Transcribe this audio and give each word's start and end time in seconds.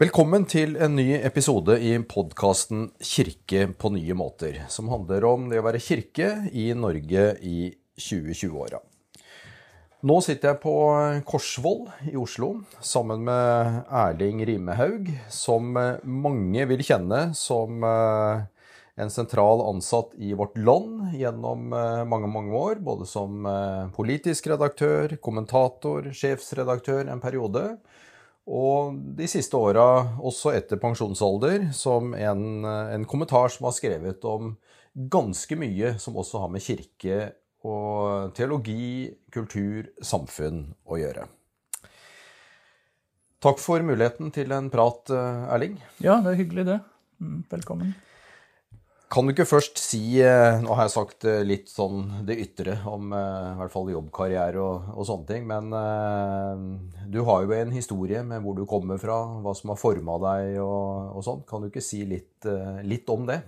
Velkommen 0.00 0.46
til 0.48 0.78
en 0.80 0.94
ny 0.96 1.18
episode 1.18 1.74
i 1.84 1.90
podkasten 2.08 2.86
'Kirke 3.04 3.66
på 3.76 3.90
nye 3.92 4.14
måter', 4.16 4.62
som 4.72 4.88
handler 4.88 5.26
om 5.28 5.50
det 5.50 5.58
å 5.60 5.64
være 5.66 5.82
kirke 5.84 6.28
i 6.56 6.70
Norge 6.72 7.24
i 7.44 7.68
2020-åra. 8.00 8.80
Nå 10.00 10.16
sitter 10.24 10.54
jeg 10.54 10.60
på 10.62 10.72
Korsvoll 11.28 11.84
i 12.08 12.16
Oslo 12.16 12.48
sammen 12.80 13.28
med 13.28 13.92
Erling 13.92 14.40
Rimehaug, 14.48 15.12
som 15.28 15.68
mange 15.68 16.64
vil 16.72 16.80
kjenne 16.80 17.34
som 17.36 17.84
eh, 17.84 18.48
en 18.96 19.12
sentral 19.12 19.60
ansatt 19.68 20.16
i 20.16 20.32
Vårt 20.32 20.56
Land 20.56 21.12
gjennom 21.12 21.74
eh, 21.76 22.04
mange, 22.08 22.32
mange 22.32 22.56
år. 22.56 22.80
Både 22.80 23.04
som 23.04 23.44
eh, 23.44 23.92
politisk 23.92 24.48
redaktør, 24.48 25.18
kommentator, 25.20 26.08
sjefsredaktør 26.08 27.04
en 27.12 27.20
periode. 27.20 27.74
Og 28.50 28.96
de 29.18 29.28
siste 29.30 29.54
åra 29.54 29.84
også 30.26 30.56
etter 30.58 30.80
pensjonsalder 30.82 31.68
som 31.76 32.14
en, 32.18 32.64
en, 32.66 33.06
kommentar 33.06 33.52
som 33.54 33.68
har 33.68 33.76
skrevet 33.76 34.26
om 34.26 34.56
ganske 34.90 35.54
mye 35.58 35.94
som 36.02 36.18
også 36.18 36.42
har 36.42 36.50
med 36.50 36.64
kirke 36.64 37.20
og 37.62 38.32
teologi, 38.34 39.12
kultur, 39.30 39.92
samfunn 40.02 40.64
å 40.82 40.98
gjøre. 40.98 41.28
Takk 43.40 43.62
for 43.62 43.86
muligheten 43.86 44.34
til 44.34 44.50
en 44.52 44.68
prat, 44.72 45.12
Erling. 45.54 45.78
Ja, 46.02 46.18
det 46.24 46.34
er 46.34 46.40
hyggelig, 46.42 46.66
det. 46.72 46.80
Mm, 47.22 47.44
velkommen. 47.52 47.94
Kan 49.10 49.26
du 49.26 49.32
ikke 49.32 49.48
først 49.48 49.80
si 49.82 50.20
eh, 50.22 50.60
Nå 50.62 50.74
har 50.78 50.86
jeg 50.86 50.94
sagt 50.94 51.24
eh, 51.26 51.40
litt 51.42 51.70
sånn 51.70 52.22
det 52.28 52.36
ytre 52.44 52.76
om 52.86 53.10
eh, 53.10 53.46
i 53.50 53.56
hvert 53.58 53.72
fall 53.72 53.88
jobbkarriere 53.90 54.60
og, 54.62 54.90
og 54.94 55.06
sånne 55.08 55.26
ting. 55.26 55.48
Men 55.50 55.72
du 57.10 57.18
har 57.26 57.42
jo 57.42 57.56
en 57.56 57.72
historie 57.74 58.20
med 58.26 58.44
hvor 58.44 58.54
du 58.54 58.62
kommer 58.70 59.00
fra, 59.02 59.16
hva 59.42 59.54
som 59.58 59.72
har 59.72 59.80
forma 59.80 60.14
deg 60.22 60.60
og, 60.62 61.16
og 61.16 61.24
sånn. 61.26 61.42
Kan 61.48 61.64
du 61.64 61.70
ikke 61.70 61.82
si 61.82 62.04
litt, 62.06 62.46
litt, 62.86 63.10
om 63.10 63.26
det? 63.26 63.40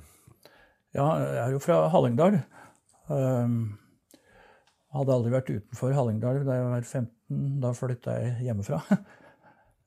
Ja, 0.97 1.07
jeg 1.23 1.39
er 1.45 1.55
jo 1.55 1.61
fra 1.63 1.77
Hallingdal. 1.93 2.41
Um, 3.07 3.55
hadde 4.97 5.15
aldri 5.15 5.33
vært 5.33 5.53
utenfor 5.53 5.95
Hallingdal 5.95 6.43
da 6.49 6.57
jeg 6.59 6.67
var 6.73 6.89
15. 6.89 7.45
Da 7.63 7.71
flytta 7.77 8.17
jeg 8.19 8.49
hjemmefra. 8.49 8.83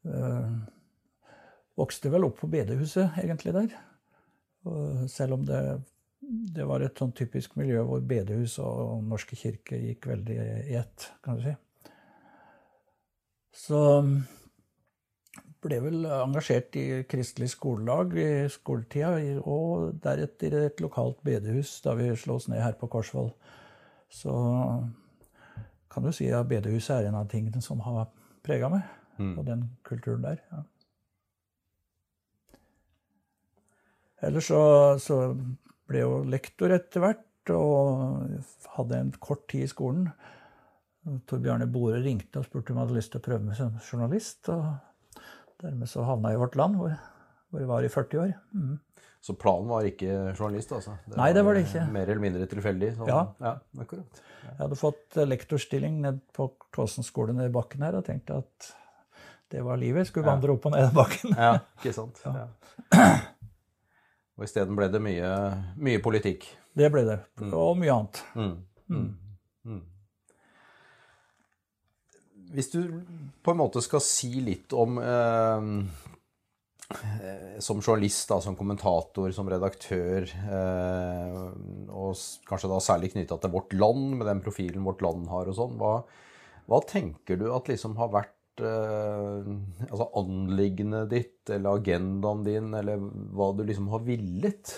Uh, 0.07 0.55
vokste 1.83 2.13
vel 2.15 2.29
opp 2.29 2.39
på 2.39 2.49
bedehuset, 2.55 3.19
egentlig, 3.19 3.53
der. 3.59 3.75
Selv 5.11 5.37
om 5.37 5.45
det, 5.45 5.59
det 6.55 6.65
var 6.67 6.81
et 6.81 6.97
sånn 6.97 7.13
typisk 7.15 7.57
miljø 7.59 7.83
hvor 7.85 8.01
bedehus 8.05 8.57
og 8.63 9.03
norske 9.05 9.37
kirke 9.37 9.77
gikk 9.81 10.09
veldig 10.09 10.39
i 10.71 10.79
ett, 10.79 11.11
kan 11.25 11.37
du 11.37 11.45
si. 11.45 11.53
Så 13.55 13.79
ble 15.65 15.79
vel 15.81 16.03
engasjert 16.05 16.75
i 16.77 16.85
kristelig 17.09 17.49
skolelag 17.55 18.13
i 18.19 18.27
skoletida, 18.51 19.15
og 19.41 19.95
deretter 20.03 20.53
i 20.53 20.65
et 20.67 20.83
lokalt 20.83 21.21
bedehus 21.25 21.79
da 21.85 21.95
vi 21.97 22.11
slo 22.19 22.37
oss 22.39 22.49
ned 22.51 22.61
her 22.61 22.77
på 22.79 22.89
Korsvoll. 22.91 23.31
Så 24.11 24.33
kan 25.91 26.05
du 26.05 26.11
si 26.13 26.27
at 26.33 26.49
bedehuset 26.49 26.99
er 26.99 27.09
en 27.09 27.17
av 27.21 27.29
tingene 27.31 27.63
som 27.63 27.81
har 27.85 28.05
prega 28.45 28.69
meg, 28.69 28.85
mm. 29.17 29.33
og 29.39 29.45
den 29.47 29.69
kulturen 29.87 30.25
der. 30.27 30.41
ja. 30.51 30.65
Ellers 34.23 34.47
så, 34.47 34.61
så 35.01 35.19
ble 35.89 36.01
jeg 36.01 36.07
jo 36.07 36.21
lektor 36.31 36.73
etter 36.75 37.03
hvert 37.03 37.53
og 37.53 38.31
hadde 38.77 39.01
en 39.01 39.11
kort 39.21 39.43
tid 39.51 39.67
i 39.67 39.71
skolen. 39.71 40.07
Tor 41.29 41.41
Bjarne 41.43 41.67
Bore 41.69 41.99
ringte 42.01 42.41
og 42.41 42.47
spurte 42.47 42.73
om 42.73 42.79
jeg 42.79 42.87
hadde 42.87 42.97
lyst 42.97 43.11
til 43.13 43.21
å 43.21 43.25
prøve 43.27 43.45
meg 43.45 43.57
som 43.59 43.75
journalist. 43.85 44.49
og 44.49 45.19
Dermed 45.61 45.89
så 45.89 46.05
havna 46.07 46.33
jeg 46.33 46.39
i 46.39 46.41
Vårt 46.41 46.57
Land, 46.59 46.79
hvor, 46.79 46.95
hvor 47.51 47.61
jeg 47.61 47.69
var 47.69 47.85
i 47.85 47.91
40 47.93 48.23
år. 48.23 48.33
Mm. 48.55 48.79
Så 49.25 49.33
planen 49.41 49.69
var 49.69 49.85
ikke 49.87 50.15
journalist, 50.37 50.73
altså? 50.75 50.95
Det 51.09 51.17
Nei, 51.17 51.31
det 51.33 51.41
var 51.45 51.57
det 51.57 51.65
ikke. 51.65 51.83
Mer 51.93 52.09
eller 52.09 52.21
mindre 52.21 52.47
tilfeldig? 52.49 52.91
Sånn. 52.97 53.09
Ja. 53.09 53.21
ja 53.41 53.53
akkurat. 53.81 54.19
Ja. 54.43 54.49
Jeg 54.49 54.59
hadde 54.59 54.77
fått 54.77 55.21
lektorstilling 55.25 56.01
ned 56.03 56.19
på 56.35 56.51
Tåsen 56.75 57.05
skole 57.05 57.33
nede 57.33 57.49
i 57.49 57.55
bakken 57.55 57.85
her 57.85 57.97
og 57.97 58.05
tenkte 58.05 58.41
at 58.43 58.69
det 59.53 59.63
var 59.65 59.79
livet. 59.81 60.03
Jeg 60.03 60.11
skulle 60.11 60.29
vandre 60.29 60.53
opp 60.53 60.67
og 60.69 60.75
ned 60.75 60.91
bakken. 60.93 61.33
Ja, 61.37 61.55
ikke 61.79 61.93
sant. 61.95 62.21
Ja. 62.25 62.45
Og 64.35 64.47
isteden 64.47 64.75
ble 64.75 64.89
det 64.91 64.99
mye, 65.03 65.29
mye, 65.79 66.01
politikk. 66.03 66.47
Det 66.75 66.89
ble 66.91 67.05
det. 67.07 67.19
Mm. 67.39 67.51
Og 67.55 67.77
mye 67.79 67.93
annet. 67.93 68.23
Mm. 68.35 68.55
Mm. 68.91 69.05
mm. 69.69 69.83
Hvis 72.55 72.69
du 72.71 72.81
på 73.43 73.53
en 73.53 73.59
måte 73.59 73.81
skal 73.83 74.03
si 74.03 74.29
litt 74.43 74.75
om 74.77 74.99
eh, 75.01 75.69
Som 77.63 77.81
journalist, 77.81 78.27
da, 78.29 78.37
som 78.43 78.57
kommentator, 78.59 79.31
som 79.35 79.49
redaktør, 79.49 80.27
eh, 80.27 81.39
og 81.89 82.13
kanskje 82.47 82.69
da 82.71 82.83
særlig 82.83 83.13
knytta 83.15 83.39
til 83.41 83.55
Vårt 83.55 83.73
Land, 83.73 84.19
med 84.19 84.29
den 84.29 84.43
profilen 84.45 84.85
Vårt 84.85 85.01
Land 85.03 85.31
har 85.31 85.49
og 85.49 85.57
sånn, 85.57 85.79
hva, 85.79 85.95
hva 86.69 86.83
tenker 86.85 87.39
du 87.39 87.47
at 87.55 87.71
liksom 87.71 87.97
har 87.97 88.13
vært 88.13 88.34
altså 88.63 90.05
anliggendet 90.21 91.09
ditt 91.11 91.51
eller 91.51 91.81
agendaen 91.81 92.43
din, 92.45 92.69
eller 92.77 93.01
hva 93.35 93.49
du 93.57 93.63
liksom 93.67 93.89
har 93.91 94.05
villet? 94.07 94.75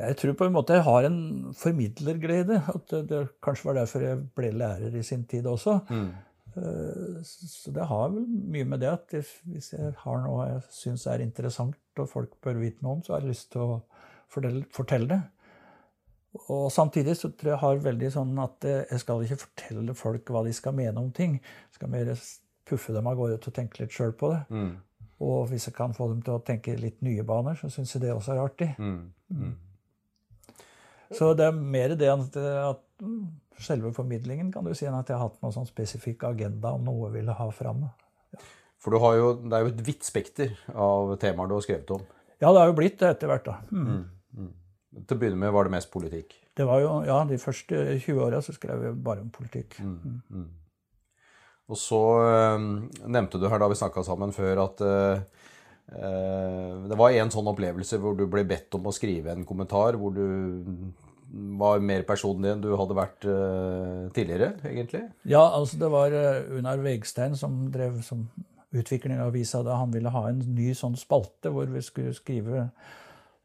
Jeg 0.00 0.16
tror 0.16 0.36
på 0.38 0.46
en 0.48 0.54
måte 0.54 0.78
jeg 0.78 0.86
har 0.86 1.06
en 1.10 1.20
formidlerglede. 1.56 2.62
At 2.72 2.86
det, 2.92 3.02
det 3.10 3.20
kanskje 3.44 3.68
var 3.68 3.80
derfor 3.82 4.04
jeg 4.06 4.22
ble 4.36 4.52
lærer 4.56 4.96
i 4.96 5.04
sin 5.04 5.26
tid 5.28 5.48
også. 5.50 5.76
Mm. 5.90 6.08
Eh, 6.56 7.18
så 7.22 7.74
det 7.74 7.88
har 7.90 8.08
vel 8.14 8.24
mye 8.26 8.68
med 8.68 8.82
det 8.82 8.90
at 8.90 9.12
hvis 9.12 9.72
jeg 9.74 9.92
har 10.04 10.22
noe 10.24 10.48
jeg 10.48 10.62
syns 10.74 11.06
er 11.10 11.24
interessant, 11.24 11.76
og 11.98 12.08
folk 12.08 12.38
bør 12.42 12.62
vite 12.62 12.82
noe 12.84 12.98
om, 12.98 13.04
så 13.04 13.14
har 13.14 13.24
jeg 13.24 13.34
lyst 13.34 13.50
til 13.52 13.66
å 13.66 13.82
fortelle, 14.32 14.64
fortelle 14.74 15.10
det. 15.10 15.20
Og 16.30 16.68
samtidig 16.70 17.16
så 17.18 17.32
tror 17.32 17.50
jeg 17.50 17.56
jeg 17.56 17.62
har 17.64 17.82
veldig 17.84 18.10
sånn 18.14 18.36
at 18.38 18.66
jeg 18.68 19.00
skal 19.02 19.24
ikke 19.24 19.40
fortelle 19.40 19.94
folk 19.98 20.30
hva 20.30 20.44
de 20.46 20.52
skal 20.54 20.76
mene 20.78 21.02
om 21.02 21.10
ting. 21.14 21.40
Jeg 21.40 21.78
skal 21.80 21.90
mer 21.90 22.12
puffe 22.70 22.94
dem 22.94 23.08
av 23.10 23.18
gårde 23.18 23.40
til 23.40 23.50
å 23.50 23.56
tenke 23.56 23.82
litt 23.82 23.96
sjøl 23.96 24.14
på 24.18 24.30
det. 24.34 24.44
Mm. 24.54 24.70
Og 25.26 25.40
hvis 25.50 25.66
jeg 25.68 25.76
kan 25.76 25.92
få 25.96 26.08
dem 26.12 26.20
til 26.24 26.38
å 26.38 26.44
tenke 26.44 26.76
litt 26.80 27.02
nye 27.04 27.24
baner, 27.26 27.58
så 27.60 27.68
syns 27.72 27.92
jeg 27.96 28.04
det 28.04 28.12
også 28.14 28.36
er 28.36 28.44
artig. 28.44 28.70
Mm. 28.78 29.10
Mm. 29.34 29.56
Så 31.18 31.32
det 31.36 31.48
er 31.50 31.58
mer 31.58 31.96
det 31.98 32.08
at, 32.12 32.38
at, 32.38 32.84
selve 33.60 33.90
formidlingen 33.92 34.52
kan 34.54 34.64
du 34.64 34.72
si, 34.72 34.86
enn 34.88 34.96
at 34.96 35.10
jeg 35.10 35.18
har 35.18 35.28
hatt 35.28 35.42
noen 35.42 35.52
sånn 35.52 35.68
spesifikk 35.68 36.24
agenda 36.30 36.72
om 36.76 36.86
noe 36.86 37.08
jeg 37.08 37.18
ville 37.18 37.34
ha 37.36 37.48
fram. 37.52 37.82
Ja. 38.32 38.46
For 38.80 38.96
jo, 38.96 39.34
det 39.42 39.58
er 39.58 39.66
jo 39.66 39.72
et 39.74 39.82
vidt 39.84 40.06
spekter 40.06 40.54
av 40.72 41.12
temaer 41.20 41.50
du 41.50 41.58
har 41.58 41.66
skrevet 41.66 41.92
om. 41.98 42.06
Ja, 42.40 42.54
det 42.54 42.62
har 42.62 42.70
jo 42.70 42.78
blitt 42.78 42.96
det 43.02 43.10
etter 43.12 43.28
hvert. 43.28 43.50
da. 43.50 43.58
Mm. 43.74 44.06
Til 44.90 45.16
å 45.16 45.20
begynne 45.20 45.38
med 45.38 45.52
var 45.54 45.68
det 45.68 45.74
mest 45.76 45.90
politikk? 45.92 46.34
Det 46.56 46.66
var 46.66 46.80
jo, 46.82 46.94
Ja, 47.06 47.20
de 47.28 47.38
første 47.38 47.82
20 48.00 48.24
åra 48.24 48.40
skrev 48.42 48.88
jeg 48.88 48.96
bare 49.04 49.22
om 49.22 49.30
politikk. 49.30 49.78
Mm, 49.78 49.98
mm. 50.02 50.22
mm. 50.28 50.48
Og 51.70 51.78
så 51.78 52.00
øh, 52.24 52.64
nevnte 53.06 53.38
du 53.38 53.46
her 53.46 53.62
da 53.62 53.68
vi 53.70 53.78
snakka 53.78 54.02
sammen 54.02 54.34
før, 54.34 54.64
at 54.64 54.82
øh, 54.82 55.20
det 56.90 56.98
var 56.98 57.14
en 57.14 57.30
sånn 57.30 57.50
opplevelse 57.52 58.00
hvor 58.02 58.18
du 58.18 58.24
ble 58.30 58.42
bedt 58.46 58.74
om 58.78 58.90
å 58.90 58.94
skrive 58.94 59.32
en 59.34 59.46
kommentar 59.46 59.98
hvor 59.98 60.14
du 60.14 60.26
var 61.60 61.78
mer 61.82 62.02
personlig 62.06 62.50
enn 62.50 62.62
du 62.62 62.72
hadde 62.74 62.96
vært 62.98 63.26
øh, 63.30 64.08
tidligere, 64.14 64.56
egentlig? 64.66 65.04
Ja, 65.22 65.44
altså 65.46 65.78
det 65.78 65.90
var 65.94 66.14
Unar 66.58 66.82
Vegstein 66.82 67.38
som 67.38 67.68
drev 67.70 68.00
som 68.06 68.26
utvikling 68.74 69.18
av 69.18 69.30
avisa 69.30 69.62
da 69.66 69.78
han 69.78 69.94
ville 69.94 70.10
ha 70.14 70.24
en 70.30 70.42
ny 70.54 70.72
sånn 70.78 70.98
spalte 70.98 71.50
hvor 71.54 71.70
vi 71.70 71.82
skulle 71.82 72.14
skrive 72.14 72.66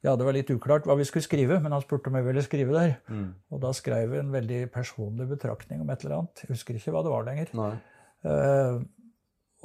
ja, 0.05 0.13
det 0.13 0.25
var 0.27 0.35
litt 0.35 0.51
uklart 0.53 0.85
hva 0.85 0.97
vi 0.99 1.05
skulle 1.07 1.25
skrive, 1.25 1.57
men 1.63 1.73
han 1.73 1.81
spurte 1.81 2.11
om 2.11 2.17
jeg 2.19 2.27
ville 2.27 2.43
skrive 2.45 2.75
der. 2.75 2.91
Mm. 3.09 3.29
Og 3.55 3.61
da 3.63 3.71
skrev 3.73 4.11
vi 4.11 4.21
en 4.21 4.33
veldig 4.33 4.59
personlig 4.73 5.25
betraktning 5.31 5.81
om 5.81 5.89
et 5.89 6.05
eller 6.05 6.19
annet. 6.19 6.43
Jeg 6.43 6.51
husker 6.53 6.77
ikke 6.77 6.93
hva 6.93 7.01
det 7.05 7.13
var 7.13 7.25
lenger. 7.25 7.53
Uh, 8.25 8.83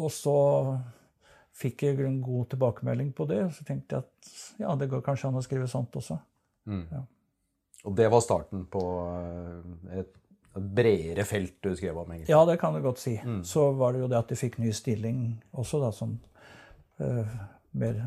og 0.01 0.13
så 0.15 0.39
fikk 1.61 1.85
jeg 1.85 2.01
en 2.07 2.21
god 2.25 2.55
tilbakemelding 2.55 3.13
på 3.17 3.27
det, 3.29 3.43
og 3.49 3.53
så 3.53 3.67
tenkte 3.69 3.99
jeg 3.99 4.07
at 4.07 4.63
ja, 4.63 4.73
det 4.81 4.89
går 4.93 5.05
kanskje 5.05 5.29
an 5.29 5.41
å 5.41 5.45
skrive 5.45 5.69
sånt 5.69 5.99
også. 6.01 6.17
Mm. 6.71 6.87
Ja. 6.89 7.03
Og 7.89 7.97
det 7.97 8.09
var 8.13 8.25
starten 8.25 8.65
på 8.71 8.83
eh, 9.09 10.01
et, 10.01 10.17
et 10.57 10.67
bredere 10.77 11.25
felt 11.29 11.57
du 11.65 11.73
skrev 11.77 11.97
om? 12.01 12.09
egentlig? 12.13 12.33
Ja, 12.33 12.41
det 12.49 12.59
kan 12.61 12.77
du 12.77 12.81
godt 12.85 13.01
si. 13.03 13.17
Mm. 13.21 13.43
Så 13.49 13.71
var 13.77 13.93
det 13.93 14.05
jo 14.05 14.09
det 14.13 14.21
at 14.21 14.33
jeg 14.33 14.41
fikk 14.41 14.61
ny 14.61 14.73
stilling 14.77 15.23
også, 15.53 15.83
da, 15.85 15.93
som 15.97 16.17
uh, 17.01 17.37
mer 17.81 18.03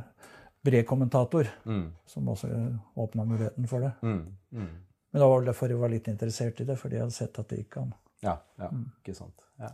bred 0.63 0.87
kommentator, 0.87 1.47
mm. 1.65 1.85
som 2.07 2.29
også 2.31 2.47
åpna 2.95 3.25
muligheten 3.27 3.67
for 3.67 3.83
det. 3.83 3.91
Mm. 4.01 4.35
Mm. 4.55 4.69
Men 5.11 5.21
da 5.21 5.27
var 5.29 5.41
det 5.41 5.51
derfor 5.51 5.69
jeg 5.69 5.81
var 5.81 5.91
litt 5.91 6.07
interessert 6.07 6.61
i 6.63 6.67
det, 6.67 6.77
fordi 6.79 6.97
jeg 6.97 7.05
hadde 7.05 7.15
sett 7.17 7.39
at 7.41 7.49
det 7.51 7.59
gikk 7.59 7.81
an. 7.81 7.91
Ja, 8.23 8.37
ja 8.61 8.69
mm. 8.71 8.85
ikke 9.01 9.15
sant. 9.17 9.43
Ja. 9.59 9.73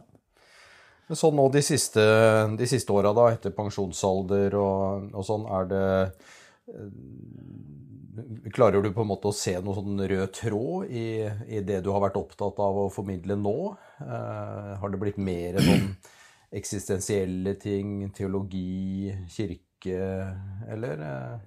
Men 1.09 1.17
sånn 1.17 1.37
nå 1.37 1.45
de 1.53 1.61
siste, 1.65 2.03
de 2.57 2.67
siste 2.69 2.93
åra, 2.93 3.13
da, 3.17 3.29
etter 3.33 3.53
pensjonsalder 3.55 4.57
og, 4.59 5.07
og, 5.13 5.23
sånn, 5.25 5.47
er 5.57 5.69
det 5.71 5.85
eh, 6.73 6.89
Klarer 8.51 8.83
du 8.83 8.89
på 8.91 9.05
en 9.05 9.07
måte 9.07 9.29
å 9.29 9.33
se 9.35 9.53
noen 9.63 9.77
sånn 9.77 10.01
rød 10.11 10.33
tråd 10.35 10.89
i, 10.91 11.05
i, 11.47 11.61
det 11.63 11.77
du 11.85 11.87
har 11.93 12.01
vært 12.03 12.17
opptatt 12.19 12.57
av 12.59 12.81
å 12.81 12.89
formidle 12.91 13.37
nå? 13.39 13.55
Eh, 14.03 14.73
har 14.81 14.91
det 14.91 14.99
blitt 14.99 15.21
mer 15.23 15.55
sånn 15.63 15.93
eksistensielle 16.59 17.55
ting, 17.61 18.09
teologi, 18.17 19.13
kirke, 19.31 19.68
eller? 19.87 21.39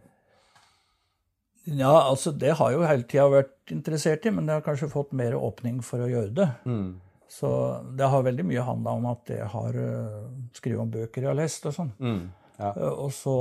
Ja, 1.64 2.08
altså 2.08 2.32
det 2.34 2.56
har 2.58 2.72
jo 2.74 2.82
hele 2.82 3.06
tida 3.06 3.28
vært 3.30 3.70
interessert 3.70 4.26
i, 4.26 4.30
men 4.34 4.46
det 4.48 4.56
har 4.56 4.64
kanskje 4.66 4.90
fått 4.90 5.12
mer 5.14 5.36
åpning 5.38 5.78
for 5.86 6.02
å 6.02 6.08
gjøre 6.10 6.32
det. 6.34 6.48
Mm. 6.66 7.00
Så 7.30 7.48
det 7.96 8.08
har 8.10 8.24
veldig 8.26 8.44
mye 8.44 8.64
handla 8.66 8.96
om 8.98 9.06
at 9.12 9.30
jeg 9.30 9.46
har 9.54 9.76
uh, 9.78 10.26
skrevet 10.52 10.82
om 10.82 10.90
bøker 10.92 11.22
jeg 11.22 11.30
har 11.30 11.38
lest 11.38 11.64
og 11.70 11.76
sånn. 11.76 11.92
Mm. 12.02 12.24
Ja. 12.58 12.72
Uh, 12.76 12.90
og 13.06 13.12
så 13.16 13.36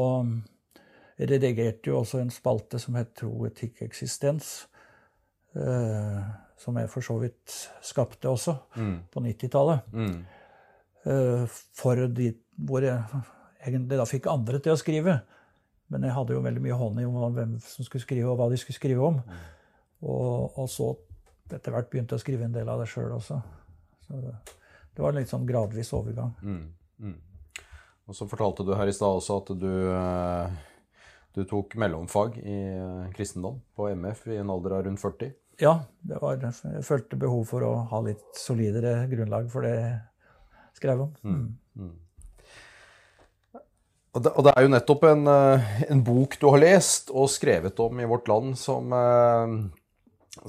redigerte 1.20 1.90
jo 1.92 1.98
også 2.00 2.22
en 2.22 2.32
spalte 2.32 2.80
som 2.80 2.96
het 2.96 3.12
Tro, 3.20 3.34
etikk, 3.50 3.82
eksistens. 3.86 4.68
Som 6.62 6.78
jeg 6.80 6.88
for 6.90 7.04
så 7.04 7.18
vidt 7.20 7.52
skapte 7.84 8.30
også, 8.32 8.54
Mm. 8.80 8.96
på 9.12 9.20
90-tallet. 9.26 9.82
Mm. 9.92 10.22
For 11.76 12.08
de 12.08 12.30
hvor 12.56 12.86
jeg 12.86 13.04
egentlig 13.68 14.00
da 14.00 14.08
fikk 14.10 14.30
andre 14.32 14.60
til 14.64 14.76
å 14.76 14.80
skrive. 14.80 15.20
Men 15.92 16.08
jeg 16.08 16.16
hadde 16.16 16.36
jo 16.36 16.44
veldig 16.44 16.64
mye 16.64 16.78
hånd 16.80 17.02
i 17.02 17.08
om 17.08 17.36
hvem 17.36 17.58
som 17.64 17.88
skulle 17.88 18.04
skrive, 18.04 18.30
og 18.32 18.40
hva 18.40 18.48
de 18.52 18.60
skulle 18.60 18.80
skrive 18.80 19.04
om. 19.04 19.20
Og, 20.02 20.58
og 20.58 20.70
så 20.72 20.94
etter 21.52 21.74
hvert 21.76 21.90
begynte 21.92 22.16
jeg 22.16 22.22
å 22.22 22.24
skrive 22.24 22.48
en 22.48 22.56
del 22.56 22.70
av 22.72 22.80
det 22.82 22.88
sjøl 22.90 23.12
også. 23.18 23.42
Så 24.06 24.22
det, 24.24 24.34
det 24.96 25.04
var 25.04 25.12
en 25.12 25.20
litt 25.20 25.32
sånn 25.32 25.48
gradvis 25.48 25.92
overgang. 25.98 26.32
Mm. 26.42 26.64
Mm. 27.04 27.18
Og 28.08 28.18
så 28.18 28.28
fortalte 28.32 28.66
du 28.68 28.74
her 28.76 28.90
i 28.90 28.96
stad 28.96 29.20
også 29.20 29.40
at 29.42 29.52
du, 29.60 29.72
eh, 29.92 30.56
du 31.36 31.44
tok 31.50 31.76
mellomfag 31.80 32.40
i 32.42 32.58
eh, 32.72 33.12
kristendom 33.16 33.60
på 33.76 33.90
MF 33.92 34.26
i 34.32 34.40
en 34.42 34.52
alder 34.54 34.78
av 34.78 34.86
rundt 34.88 35.04
40. 35.04 35.36
Ja, 35.62 35.76
det 36.08 36.22
var, 36.24 36.40
jeg 36.42 36.86
følte 36.88 37.20
behov 37.20 37.44
for 37.52 37.68
å 37.68 37.74
ha 37.92 38.00
litt 38.06 38.24
solidere 38.40 39.06
grunnlag 39.12 39.52
for 39.52 39.68
det 39.68 39.76
jeg 39.76 40.80
skrev 40.80 41.04
om. 41.06 41.12
Mm. 41.28 41.92
Og 44.12 44.24
det, 44.26 44.32
og 44.36 44.44
det 44.44 44.52
er 44.58 44.66
jo 44.66 44.72
nettopp 44.74 45.06
en, 45.08 45.28
eh, 45.32 45.70
en 45.94 46.02
bok 46.04 46.36
du 46.42 46.50
har 46.52 46.60
lest 46.60 47.14
og 47.16 47.30
skrevet 47.32 47.80
om 47.80 48.00
i 48.02 48.08
Vårt 48.10 48.28
Land 48.28 48.58
som, 48.60 48.92
eh, 48.92 49.54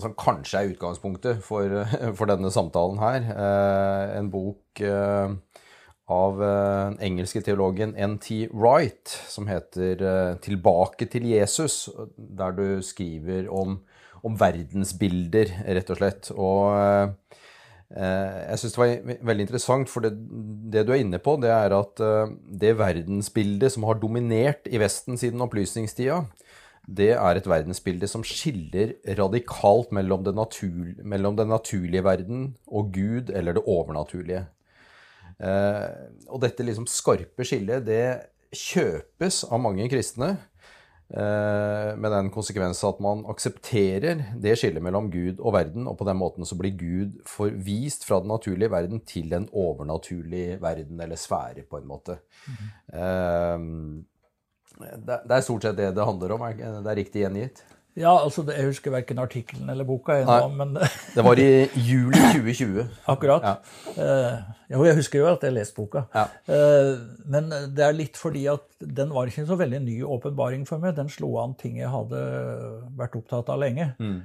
som 0.02 0.16
kanskje 0.18 0.58
er 0.58 0.72
utgangspunktet 0.72 1.44
for, 1.46 1.70
for 2.18 2.30
denne 2.30 2.50
samtalen 2.50 2.98
her. 3.02 3.28
Eh, 3.30 4.18
En 4.18 4.30
bok 4.30 4.82
av 6.12 6.40
den 6.42 6.96
engelske 7.00 7.40
teologen 7.44 7.94
N.T. 7.96 8.48
Wright 8.52 9.08
som 9.30 9.46
heter 9.46 9.96
'Tilbake 10.42 11.06
til 11.08 11.22
Jesus', 11.22 11.88
der 12.18 12.50
du 12.50 12.82
skriver 12.82 13.48
om, 13.48 13.80
om 14.24 14.36
verdensbilder, 14.36 15.64
rett 15.64 15.90
og 15.90 15.96
slett. 15.96 16.30
Og 16.34 17.14
Jeg 17.92 18.60
syns 18.60 18.74
det 18.74 18.80
var 18.80 19.16
veldig 19.28 19.44
interessant, 19.44 19.90
for 19.92 20.04
det, 20.04 20.14
det 20.72 20.86
du 20.88 20.94
er 20.94 21.02
inne 21.02 21.20
på, 21.20 21.36
det 21.42 21.50
er 21.52 21.74
at 21.76 22.00
eh, 22.00 22.32
det 22.62 22.76
verdensbildet 22.78 23.74
som 23.74 23.84
har 23.88 24.00
dominert 24.00 24.68
i 24.70 24.80
Vesten 24.80 25.20
siden 25.20 25.44
opplysningstida, 25.44 26.22
det 26.88 27.12
er 27.14 27.38
et 27.38 27.46
verdensbilde 27.46 28.08
som 28.10 28.24
skiller 28.26 28.96
radikalt 29.18 29.92
mellom, 29.94 30.24
den, 30.26 30.38
natur, 30.40 30.94
mellom 31.04 31.36
den 31.38 31.52
naturlige 31.52 32.04
verden 32.04 32.48
og 32.66 32.90
Gud 32.96 33.30
eller 33.30 33.58
det 33.58 33.66
overnaturlige. 33.70 34.46
Eh, 35.38 35.88
og 36.32 36.42
dette 36.42 36.66
liksom 36.66 36.88
skarpe 36.90 37.46
skillet, 37.46 37.84
det 37.86 38.02
kjøpes 38.52 39.44
av 39.48 39.62
mange 39.62 39.86
kristne. 39.92 40.34
Eh, 41.12 41.90
med 42.00 42.14
den 42.14 42.30
konsekvens 42.32 42.80
at 42.88 43.00
man 43.04 43.26
aksepterer 43.28 44.22
det 44.40 44.54
skillet 44.58 44.84
mellom 44.84 45.10
Gud 45.12 45.40
og 45.40 45.52
verden, 45.58 45.88
og 45.90 45.98
på 46.00 46.06
den 46.08 46.16
måten 46.20 46.48
så 46.48 46.56
blir 46.56 46.76
Gud 46.78 47.18
forvist 47.28 48.06
fra 48.08 48.22
den 48.22 48.32
naturlige 48.32 48.72
verden 48.72 49.04
til 49.08 49.34
en 49.36 49.50
overnaturlig 49.52 50.56
verden, 50.62 51.00
eller 51.04 51.20
sfære, 51.20 51.66
på 51.68 51.82
en 51.82 51.90
måte. 51.90 52.18
Mm 52.88 54.00
det, 54.80 55.18
det 55.28 55.36
er 55.36 55.44
stort 55.44 55.66
sett 55.66 55.78
det 55.78 55.92
det 55.96 56.06
handler 56.06 56.36
om. 56.36 56.44
Det 56.56 56.90
er 56.92 56.98
riktig 56.98 57.24
gjengitt? 57.24 57.62
Ja, 57.98 58.12
altså 58.24 58.44
Jeg 58.48 58.70
husker 58.70 58.90
verken 58.94 59.18
artikkelen 59.20 59.68
eller 59.68 59.84
boka 59.84 60.14
ennå, 60.22 60.48
men 60.56 60.78
Det 61.14 61.24
var 61.24 61.36
i 61.36 61.68
juli 61.90 62.16
2020. 62.38 62.86
akkurat. 63.12 63.44
Ja. 63.44 63.56
Eh, 64.00 64.38
jo, 64.72 64.84
jeg 64.88 64.96
husker 64.96 65.20
jo 65.20 65.26
at 65.28 65.44
jeg 65.44 65.52
leste 65.52 65.76
boka. 65.76 66.06
Ja. 66.14 66.24
Eh, 66.48 66.94
men 67.28 67.52
det 67.76 67.84
er 67.84 67.92
litt 67.98 68.16
fordi 68.16 68.46
at 68.48 68.64
den 68.80 69.12
var 69.12 69.28
ikke 69.28 69.44
en 69.44 69.50
så 69.50 69.58
veldig 69.60 69.82
ny 69.84 69.98
åpenbaring 70.08 70.64
for 70.68 70.80
meg. 70.80 70.96
Den 70.96 71.12
slo 71.12 71.34
an 71.42 71.52
ting 71.60 71.76
jeg 71.82 71.92
hadde 71.92 72.22
vært 72.96 73.18
opptatt 73.20 73.52
av 73.52 73.60
lenge. 73.60 73.90
Mm. 74.00 74.22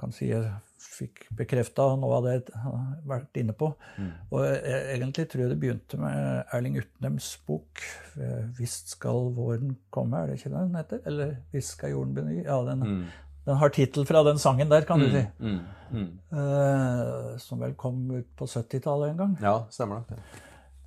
Kan 0.00 0.12
si 0.12 0.28
jeg 0.28 0.44
fikk 0.84 1.24
bekrefta 1.38 1.86
noe 1.98 2.18
av 2.18 2.26
det 2.26 2.34
jeg 2.34 2.60
har 2.62 2.78
vært 3.08 3.40
inne 3.40 3.54
på. 3.56 3.70
Mm. 3.98 4.10
Og 4.30 4.44
jeg, 4.46 4.80
egentlig 4.94 5.26
tror 5.30 5.42
jeg 5.44 5.52
det 5.52 5.58
begynte 5.62 6.00
med 6.00 6.54
Erling 6.54 6.78
Utnems 6.82 7.30
bok 7.48 7.82
eh, 8.20 8.46
'Visst 8.58 8.94
skal 8.96 9.30
våren 9.36 9.76
komme', 9.94 10.22
er 10.22 10.32
det 10.32 10.38
ikke 10.40 10.54
den 10.54 10.74
heter? 10.78 11.02
Eller 11.06 11.36
'Visst 11.52 11.76
skal 11.76 11.94
jorden 11.94 12.14
bli 12.14 12.22
ny'? 12.22 12.44
Ja, 12.44 12.62
den, 12.70 12.80
Mm. 12.84 13.04
den 13.46 13.56
har 13.56 13.68
tittel 13.68 14.06
fra 14.06 14.22
den 14.24 14.38
sangen 14.38 14.68
der, 14.68 14.84
kan 14.84 15.00
du 15.00 15.10
si. 15.10 15.26
Mm. 15.40 15.60
Mm. 15.92 16.18
Eh, 16.32 17.36
som 17.38 17.60
vel 17.60 17.74
kom 17.74 18.10
ut 18.10 18.36
på 18.36 18.46
70-tallet 18.46 19.10
en 19.10 19.16
gang. 19.16 19.38
Ja, 19.40 19.66
stemmer 19.70 20.04
det. 20.08 20.18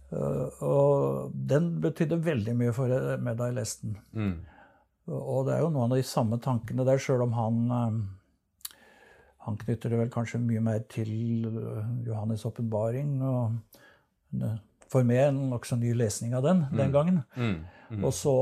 Uh, 0.08 0.64
og 0.64 1.32
den 1.34 1.82
betydde 1.82 2.16
veldig 2.24 2.54
mye 2.56 2.72
for 2.72 2.88
meg 3.20 3.36
da 3.36 3.50
jeg 3.50 3.58
leste 3.58 3.90
den. 3.90 3.98
Mm. 4.16 4.38
Og 5.08 5.46
det 5.48 5.56
er 5.56 5.60
jo 5.66 5.72
noen 5.72 5.92
av 5.92 5.98
de 6.00 6.04
samme 6.08 6.40
tankene 6.40 6.86
der, 6.88 7.00
sjøl 7.00 7.26
om 7.26 7.34
han 7.36 7.58
Han 9.48 9.58
knytter 9.62 9.94
det 9.94 10.00
vel 10.02 10.10
kanskje 10.12 10.42
mye 10.44 10.62
mer 10.64 10.82
til 10.92 11.48
eh, 11.48 11.92
Johannes' 12.08 12.46
åpenbaring. 12.50 13.14
Og 13.24 14.42
eh, 14.44 14.58
for 14.92 15.08
meg 15.08 15.30
en 15.30 15.40
nokså 15.54 15.78
ny 15.80 15.94
lesning 15.96 16.36
av 16.36 16.44
den 16.44 16.66
den 16.76 16.92
gangen. 16.92 17.22
Mm. 17.36 17.62
Mm. 17.90 18.04
Og 18.04 18.14
så 18.16 18.36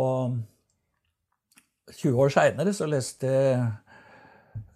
20 1.94 2.22
år 2.24 2.34
seinere 2.34 2.74
så 2.74 2.90
leste 2.90 3.30
jeg 3.30 3.68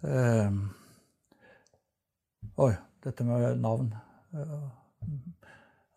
eh, 0.06 0.60
Oi, 2.60 2.72
dette 3.04 3.24
med 3.24 3.58
navn. 3.62 3.88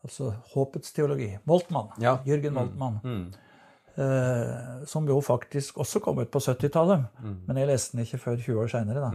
Altså 0.04 0.30
Håpets 0.54 0.94
teologi. 0.96 1.34
Moltmann. 1.50 1.90
Ja. 2.02 2.18
Jørgen 2.26 2.56
Moltmann. 2.56 3.02
Mm. 3.04 3.26
Eh, 3.96 4.86
som 4.90 5.08
jo 5.08 5.20
faktisk 5.22 5.78
også 5.84 6.00
kom 6.00 6.22
ut 6.24 6.32
på 6.32 6.40
70-tallet. 6.40 7.04
Men 7.48 7.60
jeg 7.60 7.70
leste 7.70 7.98
den 7.98 8.06
ikke 8.06 8.22
før 8.26 8.40
20 8.40 8.62
år 8.64 8.72
seinere. 8.72 9.12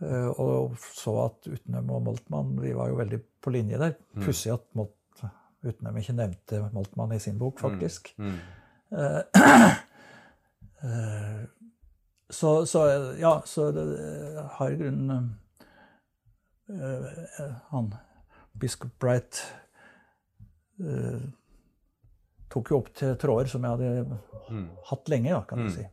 Mm. 0.00 0.06
Eh, 0.06 0.28
og 0.40 0.76
så 0.94 1.14
at 1.24 1.48
Utnem 1.50 1.90
og 1.90 2.04
Moltmann 2.06 2.54
vi 2.62 2.72
var 2.76 2.90
jo 2.92 3.00
veldig 3.00 3.18
på 3.42 3.52
linje 3.54 3.80
der. 3.80 3.96
Pussig 4.22 4.52
at 4.54 4.66
Molt 4.78 4.94
Utnem 5.66 5.96
ikke 5.98 6.14
nevnte 6.14 6.60
Moltmann 6.70 7.16
i 7.16 7.18
sin 7.18 7.38
bok, 7.38 7.58
faktisk. 7.58 8.12
Mm. 8.18 8.36
Mm. 8.94 9.22
så, 12.38 12.52
så 12.66 12.84
ja, 13.18 13.32
så 13.44 13.70
det 13.74 13.86
har 14.54 14.70
i 14.70 14.78
grunnen 14.78 15.26
Han 17.72 17.90
biskop 18.54 18.94
Bright 19.02 19.42
tok 22.48 22.70
jo 22.70 22.78
opp 22.78 22.92
til 22.96 23.16
tråder 23.18 23.50
som 23.50 23.66
jeg 23.66 23.74
hadde 23.74 24.18
hatt 24.92 25.10
lenge, 25.10 25.32
da, 25.34 25.42
kan 25.48 25.64
du 25.64 25.72
si. 25.74 25.84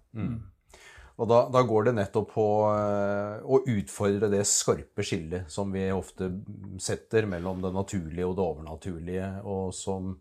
Og 1.16 1.30
da, 1.32 1.46
da 1.48 1.62
går 1.64 1.88
det 1.88 1.94
nettopp 1.96 2.34
på 2.34 2.46
eh, 2.74 3.38
å 3.48 3.62
utfordre 3.72 4.28
det 4.34 4.42
skarpe 4.50 5.04
skillet 5.06 5.48
som 5.52 5.72
vi 5.72 5.86
ofte 5.96 6.28
setter 6.84 7.28
mellom 7.32 7.62
det 7.64 7.72
naturlige 7.72 8.28
og 8.28 8.36
det 8.36 8.44
overnaturlige, 8.44 9.30
og 9.48 9.72
som 9.76 10.18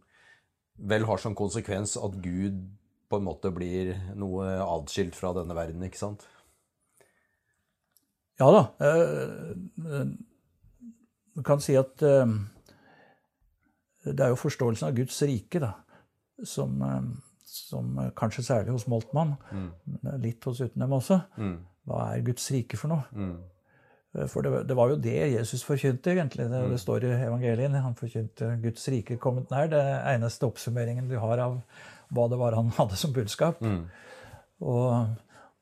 vel 0.78 1.06
har 1.08 1.18
som 1.22 1.34
konsekvens 1.38 1.96
at 1.98 2.14
Gud 2.22 2.62
på 3.10 3.18
en 3.18 3.26
måte 3.26 3.50
blir 3.54 3.92
noe 4.18 4.46
adskilt 4.62 5.18
fra 5.18 5.34
denne 5.36 5.54
verden, 5.58 5.82
ikke 5.86 5.98
sant? 6.00 6.24
Ja 8.38 8.48
da. 8.54 8.62
eh, 8.82 10.06
Du 11.34 11.42
kan 11.42 11.60
si 11.62 11.74
at 11.78 12.02
eh, 12.06 12.38
det 14.04 14.20
er 14.20 14.30
jo 14.30 14.38
forståelsen 14.38 14.88
av 14.88 14.96
Guds 14.98 15.18
rike, 15.26 15.58
da, 15.62 15.72
som, 16.46 16.78
eh, 16.86 17.02
som 17.54 17.96
kanskje 18.18 18.44
særlig 18.46 18.74
hos 18.74 18.86
Moltmann, 18.90 19.34
mm. 19.50 19.68
litt 20.22 20.44
hos 20.48 20.62
Utnem 20.64 20.96
også. 20.98 21.20
Hva 21.84 22.04
er 22.12 22.24
Guds 22.26 22.46
rike 22.54 22.78
for 22.80 22.92
noe? 22.92 23.04
Mm. 23.12 23.34
For 24.30 24.46
det, 24.46 24.60
det 24.68 24.76
var 24.78 24.92
jo 24.92 25.00
det 25.02 25.16
Jesus 25.32 25.64
forkynte, 25.66 26.12
egentlig. 26.12 26.46
Det, 26.50 26.60
det 26.70 26.78
står 26.80 27.06
i 27.08 27.16
evangelien. 27.16 27.74
Han 27.82 27.96
forkynte 27.98 28.52
Guds 28.62 28.86
rike 28.92 29.18
kommet 29.22 29.50
nær. 29.50 29.66
Det 29.72 29.82
eneste 30.14 30.46
oppsummeringen 30.46 31.10
du 31.10 31.16
har 31.18 31.42
av 31.42 31.58
hva 32.14 32.28
det 32.30 32.38
var 32.38 32.54
han 32.54 32.70
hadde 32.78 32.98
som 33.00 33.14
budskap. 33.14 33.58
Og, 34.62 34.86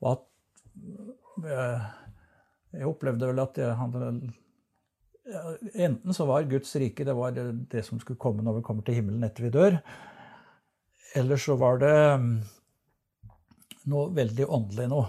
og 0.03 0.07
at 0.11 0.23
jeg, 1.43 1.81
Jeg 2.73 2.89
opplevde 2.89 3.27
vel 3.29 3.41
at 3.41 3.57
jeg 3.57 3.75
hadde 3.77 4.07
Enten 5.73 6.13
så 6.13 6.25
var 6.27 6.45
Guds 6.49 6.73
rike 6.75 7.05
det 7.07 7.13
var 7.15 7.31
det, 7.31 7.45
det 7.71 7.83
som 7.87 7.99
skulle 8.01 8.19
komme 8.19 8.43
når 8.43 8.57
vi 8.57 8.63
kommer 8.67 8.83
til 8.83 8.97
himmelen 8.97 9.23
etter 9.23 9.45
vi 9.45 9.53
dør. 9.53 9.77
Eller 11.13 11.37
så 11.37 11.55
var 11.59 11.79
det 11.81 11.95
mm, 12.21 12.31
noe 13.91 14.09
veldig 14.15 14.47
åndelig 14.49 14.87
nå, 14.91 15.01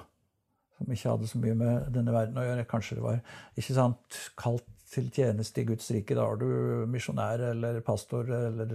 Som 0.78 0.92
ikke 0.92 1.12
hadde 1.14 1.30
så 1.30 1.40
mye 1.40 1.56
med 1.58 1.90
denne 1.94 2.14
verden 2.14 2.40
å 2.40 2.44
gjøre. 2.44 2.66
Kanskje 2.68 2.99
det 2.99 3.04
var 3.04 3.20
ikke 3.54 3.76
sant, 3.76 4.18
kalt 4.40 4.66
til 4.90 5.06
tjeneste 5.14 5.62
i 5.62 5.68
Guds 5.68 5.87
rike. 5.94 6.16
Da 6.16 6.26
er 6.26 6.40
du 6.40 6.49
misjonær 6.90 7.49
eller 7.52 7.80
pastor 7.87 8.28
eller 8.28 8.75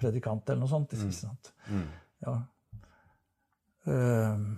predikant 0.00 0.48
eller 0.48 0.62
noe 0.62 0.70
sånt. 0.70 0.92
Ikke 0.94 1.16
sant? 1.16 1.52
Ja. 2.22 2.36
Uh, 3.88 4.52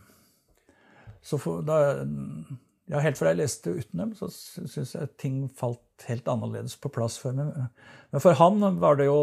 så 1.24 1.38
for, 1.40 1.62
da, 1.64 1.78
ja, 2.90 3.00
helt 3.00 3.16
fra 3.16 3.32
jeg 3.32 3.40
leste 3.40 3.72
utenom, 3.78 4.12
så 4.18 4.28
syns 4.28 4.92
jeg 4.92 5.14
ting 5.20 5.38
falt 5.56 6.04
helt 6.10 6.26
annerledes 6.28 6.76
på 6.76 6.90
plass 6.92 7.16
for 7.22 7.36
meg. 7.36 7.54
Men 8.12 8.22
for 8.22 8.36
han 8.36 8.60
var 8.82 8.98
det 9.00 9.06
jo 9.08 9.20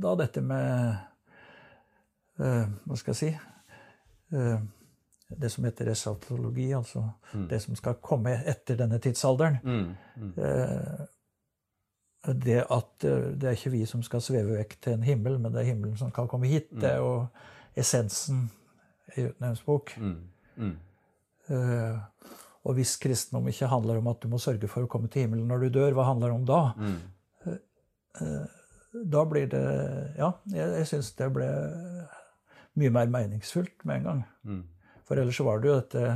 da 0.00 0.14
dette 0.22 0.40
med 0.40 0.96
Hva 2.36 2.96
skal 3.00 3.14
jeg 3.14 3.18
si 3.20 3.28
uh, 4.36 4.60
Det 5.40 5.50
som 5.50 5.64
heter 5.64 5.90
esatologi, 5.90 6.68
altså 6.76 7.02
mm. 7.32 7.46
det 7.50 7.60
som 7.64 7.76
skal 7.78 7.98
komme 8.04 8.34
etter 8.46 8.78
denne 8.78 8.98
tidsalderen. 9.02 9.56
Mm. 9.64 9.94
Mm. 10.16 10.32
Uh, 10.38 11.04
det 12.42 12.58
at 12.74 13.04
det 13.06 13.46
er 13.46 13.54
ikke 13.54 13.70
vi 13.70 13.84
som 13.86 14.02
skal 14.02 14.22
sveve 14.22 14.56
vekk 14.58 14.72
til 14.82 14.96
en 14.96 15.04
himmel, 15.06 15.36
men 15.38 15.52
det 15.54 15.60
er 15.60 15.68
himmelen 15.70 15.96
som 15.98 16.10
kan 16.10 16.26
komme 16.28 16.48
hit. 16.50 16.72
Det 16.74 16.88
er 16.90 16.96
jo 16.98 17.26
essensen 17.78 18.48
i 19.14 19.28
Utnevnts 19.28 19.62
bok. 19.62 19.92
Uh, 21.46 21.98
og 22.66 22.74
hvis 22.74 22.96
kristendom 22.98 23.46
ikke 23.48 23.70
handler 23.70 24.00
om 24.00 24.08
at 24.10 24.22
du 24.22 24.28
må 24.30 24.40
sørge 24.42 24.66
for 24.70 24.82
å 24.82 24.90
komme 24.90 25.10
til 25.12 25.22
himmelen 25.22 25.46
når 25.46 25.66
du 25.66 25.78
dør, 25.78 25.94
hva 25.94 26.08
handler 26.08 26.32
det 26.32 26.38
om 26.40 26.46
da? 26.48 26.62
Mm. 26.82 26.98
Da 29.12 29.24
blir 29.28 29.46
det 29.52 29.66
Ja, 30.16 30.32
jeg, 30.50 30.70
jeg 30.80 30.88
syns 30.90 31.12
det 31.18 31.28
ble 31.34 31.48
mye 32.80 32.92
mer 32.94 33.10
meningsfullt 33.12 33.84
med 33.84 34.00
en 34.00 34.08
gang. 34.10 34.24
Mm. 34.46 34.62
For 35.06 35.20
ellers 35.20 35.38
så 35.38 35.46
var 35.46 35.62
det 35.62 35.70
jo 35.70 35.80
dette 35.80 36.08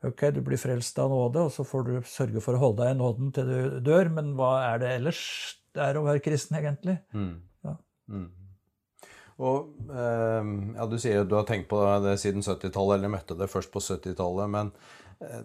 Ok, 0.00 0.22
du 0.32 0.40
blir 0.40 0.56
frelst 0.56 0.96
av 1.02 1.10
nåde, 1.12 1.42
og 1.44 1.50
så 1.52 1.60
får 1.68 1.82
du 1.84 1.94
sørge 2.08 2.40
for 2.40 2.56
å 2.56 2.60
holde 2.62 2.86
deg 2.86 2.94
i 2.94 2.96
nåden 2.96 3.32
til 3.36 3.50
du 3.50 3.80
dør, 3.84 4.08
men 4.16 4.30
hva 4.38 4.54
er 4.70 4.80
det 4.80 4.94
ellers 4.96 5.18
det 5.76 5.82
er 5.84 5.98
å 6.00 6.04
være 6.06 6.22
kristen, 6.24 6.56
egentlig? 6.56 6.96
Mm. 7.12 7.34
Ja. 7.66 7.74
Mm. 8.08 8.30
Og 9.40 9.92
eh, 9.92 10.48
ja, 10.76 10.86
Du 10.88 10.96
sier 11.00 11.22
at 11.22 11.30
du 11.30 11.36
har 11.38 11.46
tenkt 11.48 11.68
på 11.70 11.80
det 12.04 12.16
siden 12.22 12.44
70-tallet, 12.44 12.98
eller 12.98 13.12
møtte 13.12 13.36
det 13.38 13.50
først 13.52 13.72
på 13.72 13.82
70-tallet. 13.84 14.52
Men 14.52 14.72
eh, 15.20 15.44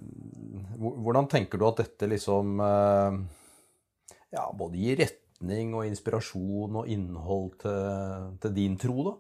hvordan 0.80 1.30
tenker 1.32 1.62
du 1.62 1.68
at 1.68 1.84
dette 1.84 2.10
liksom 2.12 2.60
eh, 2.64 3.22
ja, 4.36 4.50
både 4.56 4.82
gir 4.82 5.00
retning 5.04 5.76
og 5.76 5.88
inspirasjon 5.88 6.82
og 6.82 6.92
innhold 6.92 7.56
til, 7.64 8.30
til 8.44 8.56
din 8.56 8.80
tro, 8.82 9.12
da? 9.12 9.18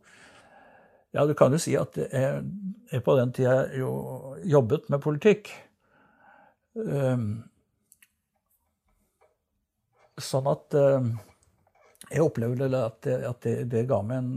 Ja, 1.15 1.25
du 1.25 1.33
kan 1.37 1.53
jo 1.55 1.59
si 1.61 1.77
at 1.79 1.95
jeg, 1.95 3.01
på 3.05 3.13
den 3.15 3.31
tida 3.35 3.69
jo 3.71 4.35
jobbet 4.43 4.89
med 4.91 4.99
politikk. 5.03 5.51
Um, 6.75 7.45
sånn 10.19 10.49
at 10.51 10.75
um, 10.75 11.13
jeg 12.09 12.23
opplevde 12.23 12.67
at, 12.67 12.99
det, 13.07 13.15
at 13.29 13.39
det, 13.47 13.55
det, 13.71 13.85
ga 13.87 14.01
meg 14.03 14.19
en 14.25 14.33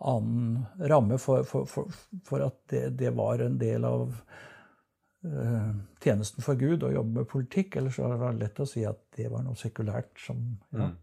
annen 0.00 0.88
ramme 0.88 1.20
for, 1.20 1.44
for, 1.44 1.68
for, 1.68 1.92
for 2.24 2.46
at 2.46 2.56
det, 2.72 2.86
det, 3.02 3.12
var 3.16 3.44
en 3.44 3.60
del 3.60 3.84
av 3.84 4.08
uh, 4.08 5.70
tjenesten 6.00 6.44
for 6.44 6.56
Gud 6.60 6.88
å 6.88 6.94
jobbe 6.96 7.20
med 7.20 7.28
politikk. 7.28 7.76
Ellers 7.76 8.00
var 8.00 8.16
det 8.16 8.38
lett 8.40 8.64
å 8.64 8.68
si 8.68 8.86
at 8.88 9.02
det 9.20 9.28
var 9.28 9.44
noe 9.44 9.58
sekulært 9.60 10.16
som 10.24 10.40
ja. 10.72 10.88
Mm. 10.88 10.98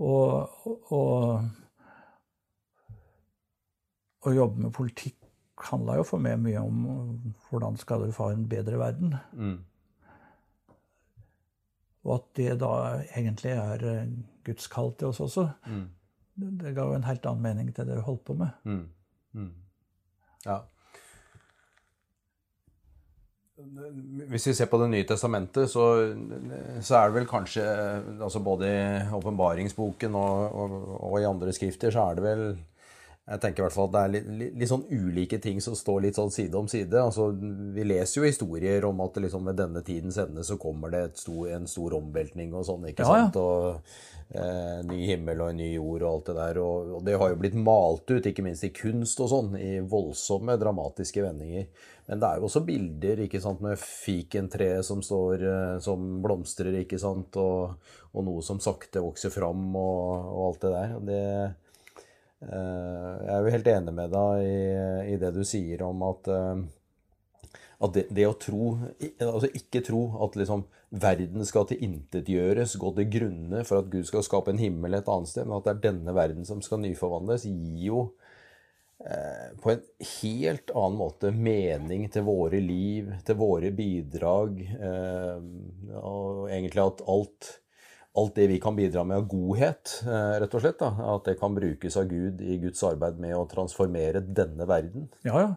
Og, 0.00 0.64
og, 0.96 1.44
å 4.26 4.32
jobbe 4.36 4.66
med 4.66 4.74
politikk 4.76 5.16
handla 5.70 5.98
jo 5.98 6.06
for 6.08 6.22
meg 6.22 6.40
mye 6.40 6.60
om 6.62 6.84
hvordan 7.48 7.76
skal 7.80 8.06
du 8.06 8.14
få 8.16 8.30
en 8.32 8.46
bedre 8.48 8.80
verden. 8.80 9.14
Mm. 9.36 9.58
Og 12.08 12.14
at 12.16 12.28
det 12.38 12.50
da 12.62 12.72
egentlig 13.12 13.52
er 13.52 13.86
eh, 13.90 14.12
Guds 14.46 14.70
kall 14.72 14.94
til 14.96 15.12
oss 15.12 15.20
også. 15.20 15.50
Mm. 15.68 15.86
Det, 16.40 16.50
det 16.62 16.74
ga 16.76 16.88
jo 16.88 16.96
en 16.96 17.08
helt 17.08 17.26
annen 17.28 17.44
mening 17.44 17.72
til 17.76 17.88
det 17.88 17.98
vi 17.98 18.06
holdt 18.06 18.24
på 18.24 18.36
med. 18.40 18.60
Mm. 18.64 18.84
mm. 19.36 19.50
Ja. 20.46 20.62
Hvis 24.30 24.46
vi 24.48 24.54
ser 24.56 24.70
på 24.72 24.78
Det 24.80 24.86
nye 24.88 25.04
testamentet, 25.04 25.68
så, 25.68 25.82
så 26.80 26.94
er 26.96 27.10
det 27.10 27.16
vel 27.18 27.26
kanskje 27.28 27.64
altså 28.24 28.40
Både 28.40 28.70
i 28.70 29.02
åpenbaringsboken 29.18 30.16
og, 30.16 30.54
og, 30.62 30.76
og, 30.96 31.16
i 31.20 31.28
andre 31.28 31.52
skrifter 31.52 31.92
så 31.92 32.06
er 32.08 32.16
det 32.16 32.24
vel 32.24 32.44
jeg 33.30 33.42
tenker 33.44 33.62
i 33.62 33.66
hvert 33.68 33.76
fall 33.76 33.88
at 33.90 33.94
det 33.94 34.00
er 34.00 34.12
litt, 34.14 34.30
litt, 34.40 34.54
litt, 34.58 34.70
sånn 34.70 34.86
ulike 34.90 35.38
ting 35.42 35.60
som 35.62 35.76
står 35.78 36.00
litt 36.02 36.18
sånn 36.18 36.32
side 36.34 36.56
om 36.58 36.66
side. 36.70 36.98
Altså, 36.98 37.28
vi 37.76 37.84
leser 37.86 38.18
jo 38.18 38.26
historier 38.26 38.86
om 38.88 39.02
at 39.04 39.20
liksom 39.22 39.46
ved 39.46 39.60
denne 39.60 39.82
tidens 39.86 40.18
ende 40.18 40.42
så 40.46 40.56
kommer 40.58 40.90
det 40.90 41.04
stor, 41.20 41.44
en 41.54 41.68
stor 41.70 41.94
omveltning 42.00 42.56
og 42.58 42.66
sånn. 42.66 42.88
ikke 42.90 43.06
ja, 43.06 43.20
sant? 43.20 43.38
Ja. 43.38 43.44
Og 43.44 44.34
eh, 44.34 44.82
ny 44.90 44.98
himmel 45.12 45.44
og 45.44 45.52
en 45.52 45.62
ny 45.62 45.70
jord 45.76 46.02
og 46.02 46.08
alt 46.10 46.32
det 46.32 46.36
der. 46.40 46.60
Og, 46.64 46.90
og, 46.96 47.06
det 47.06 47.16
har 47.22 47.30
jo 47.30 47.38
blitt 47.44 47.56
malt 47.70 48.10
ut, 48.10 48.26
ikke 48.32 48.46
minst 48.48 48.66
i 48.66 48.72
kunst 48.74 49.22
og 49.22 49.30
sånn, 49.30 49.54
i 49.62 49.72
voldsomme, 49.78 50.58
dramatiske 50.58 51.22
vendinger. 51.28 51.70
Men 52.10 52.18
det 52.18 52.26
er 52.26 52.42
jo 52.42 52.50
også 52.50 52.66
bilder 52.66 53.26
ikke 53.28 53.44
sant, 53.46 53.62
med 53.62 53.78
fikentreet 53.78 54.82
som 54.90 55.06
står 55.06 55.48
eh, 55.54 55.80
som 55.86 56.18
blomstrer, 56.24 56.82
ikke 56.82 56.98
sant, 56.98 57.38
og, 57.38 57.78
og, 58.10 58.22
noe 58.26 58.42
som 58.42 58.58
sakte 58.58 59.06
vokser 59.06 59.30
fram 59.30 59.68
og, 59.70 60.30
og 60.34 60.46
alt 60.50 60.64
det 60.66 60.78
der. 60.80 60.96
og 60.98 61.12
det 61.14 61.26
jeg 62.40 63.32
er 63.34 63.44
jo 63.44 63.52
helt 63.52 63.68
enig 63.68 63.92
med 63.92 64.12
deg 64.14 64.44
i, 64.46 64.60
i 65.12 65.16
det 65.20 65.32
du 65.34 65.42
sier 65.44 65.82
om 65.84 66.04
at, 66.08 66.30
eh, 66.32 66.62
at 67.84 67.96
det, 67.96 68.06
det, 68.16 68.24
å 68.28 68.36
tro 68.40 68.70
Altså 69.26 69.50
ikke 69.52 69.82
tro 69.84 70.06
at 70.24 70.38
liksom 70.40 70.64
verden 70.90 71.44
skal 71.46 71.68
tilintetgjøres, 71.70 72.78
gå 72.80 72.94
til 72.96 73.10
grunne 73.12 73.60
for 73.68 73.82
at 73.82 73.92
Gud 73.92 74.08
skal 74.08 74.24
skape 74.26 74.54
en 74.54 74.62
himmel 74.62 74.96
et 74.96 75.10
annet 75.12 75.30
sted, 75.30 75.46
men 75.46 75.58
at 75.60 75.68
det 75.68 75.76
er 75.76 75.84
denne 75.90 76.16
verden 76.16 76.48
som 76.48 76.64
skal 76.64 76.80
nyforvandles, 76.82 77.44
gir 77.46 77.84
jo 77.84 78.00
eh, 79.04 79.52
på 79.60 79.74
en 79.76 79.84
helt 80.16 80.72
annen 80.74 80.98
måte 80.98 81.30
mening 81.36 82.08
til 82.10 82.24
våre 82.26 82.58
liv, 82.64 83.12
til 83.28 83.38
våre 83.38 83.70
bidrag, 83.70 84.64
og 86.00 86.48
egentlig 86.50 86.88
at 86.88 87.04
alt 87.14 87.52
alt 88.18 88.34
det 88.34 88.46
vi 88.50 88.60
kan 88.60 88.76
bidra 88.76 89.04
med 89.04 89.16
av 89.16 89.26
godhet, 89.30 90.02
eh, 90.06 90.40
rett 90.42 90.54
og 90.54 90.64
slett. 90.64 90.80
Da, 90.82 90.90
at 91.14 91.28
det 91.28 91.38
kan 91.40 91.54
brukes 91.54 91.96
av 91.96 92.08
Gud 92.10 92.40
i 92.42 92.58
Guds 92.62 92.82
arbeid 92.86 93.20
med 93.22 93.36
å 93.38 93.46
transformere 93.50 94.22
denne 94.24 94.66
verden. 94.66 95.08
Ja, 95.26 95.44
ja. 95.44 95.50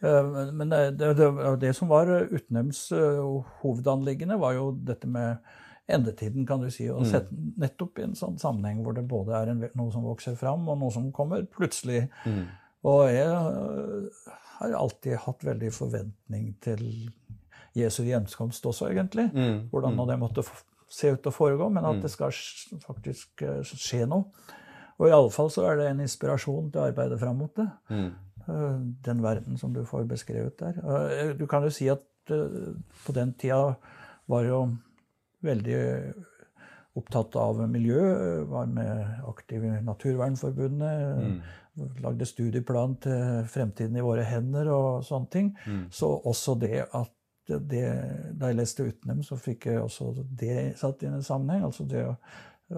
Eh, 0.00 0.30
men 0.52 0.72
det, 0.72 0.98
det, 1.00 1.30
det 1.60 1.74
som 1.76 1.90
var 1.92 2.08
Utnems 2.08 2.86
eh, 2.96 3.24
hovedanliggende, 3.62 4.38
var 4.40 4.56
jo 4.56 4.70
dette 4.72 5.10
med 5.10 5.42
endetiden, 5.88 6.46
kan 6.48 6.64
du 6.64 6.70
si. 6.72 6.88
Og 6.92 7.04
mm. 7.04 7.10
sette 7.10 7.42
nettopp 7.60 8.00
i 8.00 8.06
en 8.08 8.16
sånn 8.16 8.40
sammenheng 8.40 8.80
hvor 8.84 8.96
det 8.96 9.04
både 9.08 9.36
er 9.36 9.52
en, 9.52 9.68
noe 9.76 9.92
som 9.92 10.08
vokser 10.08 10.36
fram, 10.38 10.64
og 10.68 10.80
noe 10.80 10.94
som 10.94 11.12
kommer 11.12 11.44
plutselig. 11.44 12.06
Mm. 12.24 12.44
Og 12.88 13.04
jeg 13.10 13.28
har 14.58 14.74
alltid 14.80 15.20
hatt 15.26 15.44
veldig 15.44 15.70
forventning 15.74 16.52
til 16.64 16.84
Jesu 17.76 18.02
gjenkomst 18.06 18.64
også, 18.66 18.88
egentlig. 18.92 19.28
Mm. 19.34 19.68
Hvordan 19.72 19.96
mm. 19.96 20.04
det 20.08 20.18
måtte 20.20 20.44
se 20.88 21.12
ut 21.12 21.20
til 21.22 21.30
å 21.30 21.34
foregå, 21.34 21.68
men 21.72 21.84
at 21.84 21.98
mm. 21.98 22.04
det 22.04 22.10
skal 22.12 22.32
faktisk 22.84 23.44
eh, 23.44 23.60
skje 23.66 24.06
noe. 24.08 24.28
Og 24.98 25.06
i 25.06 25.14
alle 25.14 25.30
fall 25.30 25.50
så 25.54 25.68
er 25.68 25.78
det 25.78 25.90
en 25.92 26.02
inspirasjon 26.02 26.72
til 26.72 26.82
å 26.82 26.88
arbeide 26.88 27.18
fram 27.20 27.38
mot 27.38 27.52
det. 27.58 27.68
Mm. 27.92 28.08
Eh, 28.48 28.80
den 29.06 29.22
verden 29.22 29.60
som 29.60 29.74
du 29.76 29.84
får 29.86 30.08
beskrevet 30.10 30.58
der. 30.60 30.80
Eh, 30.80 31.34
du 31.38 31.46
kan 31.50 31.66
jo 31.66 31.72
si 31.74 31.90
at 31.92 32.04
på 32.28 33.12
den 33.16 33.30
tida 33.40 33.78
var 34.28 34.42
jo 34.44 34.56
veldig 35.40 35.78
opptatt 36.98 37.38
av 37.40 37.62
miljø. 37.70 38.02
Var 38.50 38.66
med 38.68 39.22
aktiv 39.30 39.64
i 39.64 39.70
Naturvernforbundet. 39.86 41.22
Mm. 41.22 41.38
Lagde 42.04 42.26
studieplan 42.28 42.98
til 43.00 43.46
fremtiden 43.48 43.96
i 43.96 44.04
våre 44.04 44.26
hender 44.28 44.68
og 44.74 45.06
sånne 45.06 45.32
ting. 45.32 45.52
Mm. 45.64 45.86
Så 45.94 46.10
også 46.18 46.58
det 46.60 46.82
at 46.84 47.14
det, 47.48 47.84
da 48.38 48.50
jeg 48.50 48.58
leste 48.58 48.84
Utenem, 48.84 49.24
så 49.24 49.38
fikk 49.40 49.70
jeg 49.70 49.80
også 49.80 50.12
det 50.38 50.76
satt 50.78 51.02
i 51.02 51.10
en 51.10 51.24
sammenheng. 51.24 51.64
Altså 51.68 51.88
det 51.88 52.04
å 52.04 52.14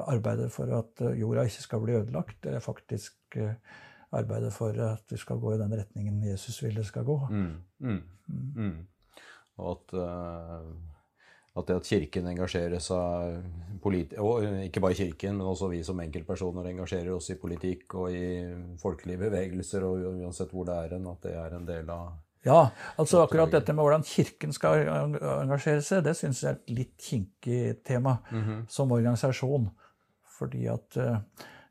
arbeide 0.07 0.47
for 0.55 0.71
at 0.77 1.03
jorda 1.19 1.45
ikke 1.49 1.65
skal 1.65 1.83
bli 1.83 1.97
ødelagt. 1.99 2.37
Det 2.45 2.55
er 2.55 2.63
faktisk 2.65 3.37
arbeidet 3.37 3.89
arbeide 4.17 4.51
for 4.55 4.77
at 4.85 5.13
vi 5.13 5.19
skal 5.21 5.41
gå 5.41 5.55
i 5.55 5.59
den 5.61 5.75
retningen 5.79 6.23
Jesus 6.25 6.63
vil 6.63 6.79
det 6.79 6.87
skal 6.89 7.07
gå. 7.07 7.17
Mm, 7.31 7.57
mm, 7.79 8.01
mm. 8.27 8.47
mm. 8.57 8.79
Og 9.61 9.71
at, 9.77 9.95
uh, 9.95 10.71
at, 11.57 11.67
det 11.69 11.77
at 11.77 11.91
Kirken 11.91 12.31
engasjerer 12.31 12.83
seg 12.83 13.85
og 14.19 14.45
Ikke 14.65 14.81
bare 14.81 14.95
Kirken, 14.95 15.37
men 15.37 15.47
også 15.47 15.71
vi 15.71 15.83
som 15.87 16.01
enkeltpersoner 16.03 16.73
engasjerer 16.73 17.13
oss 17.15 17.31
i 17.31 17.39
politikk 17.41 17.95
og 17.95 18.11
i 18.13 18.77
folkelige 18.81 19.23
bevegelser, 19.23 19.87
og 19.87 20.21
uansett 20.25 20.53
hvor 20.53 20.67
det 20.69 20.77
er 20.77 20.99
en, 20.99 21.07
at 21.13 21.23
det 21.23 21.37
er 21.39 21.57
en 21.57 21.69
del 21.69 21.95
av 21.95 22.11
ja, 22.47 22.71
altså 22.97 23.21
akkurat 23.21 23.53
dette 23.53 23.75
med 23.77 23.85
hvordan 23.85 24.05
Kirken 24.07 24.55
skal 24.57 24.87
engasjere 24.89 25.85
seg, 25.85 26.05
det 26.07 26.17
syns 26.17 26.41
jeg 26.41 26.51
er 26.51 26.59
et 26.59 26.73
litt 26.73 26.95
kinkig 26.97 27.83
tema 27.85 28.19
mm 28.31 28.43
-hmm. 28.43 28.61
som 28.69 28.93
organisasjon. 28.93 29.71
Fordi 30.39 30.67
at 30.67 30.97
eh, 30.97 31.19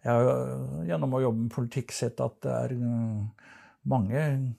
jeg 0.03 0.13
har 0.13 0.85
gjennom 0.85 1.13
å 1.13 1.21
jobbe 1.21 1.39
med 1.39 1.51
politikk 1.51 1.91
sett 1.91 2.19
at 2.21 2.41
det 2.41 2.51
er 2.51 2.75
mm, 2.75 3.29
mange 3.83 4.55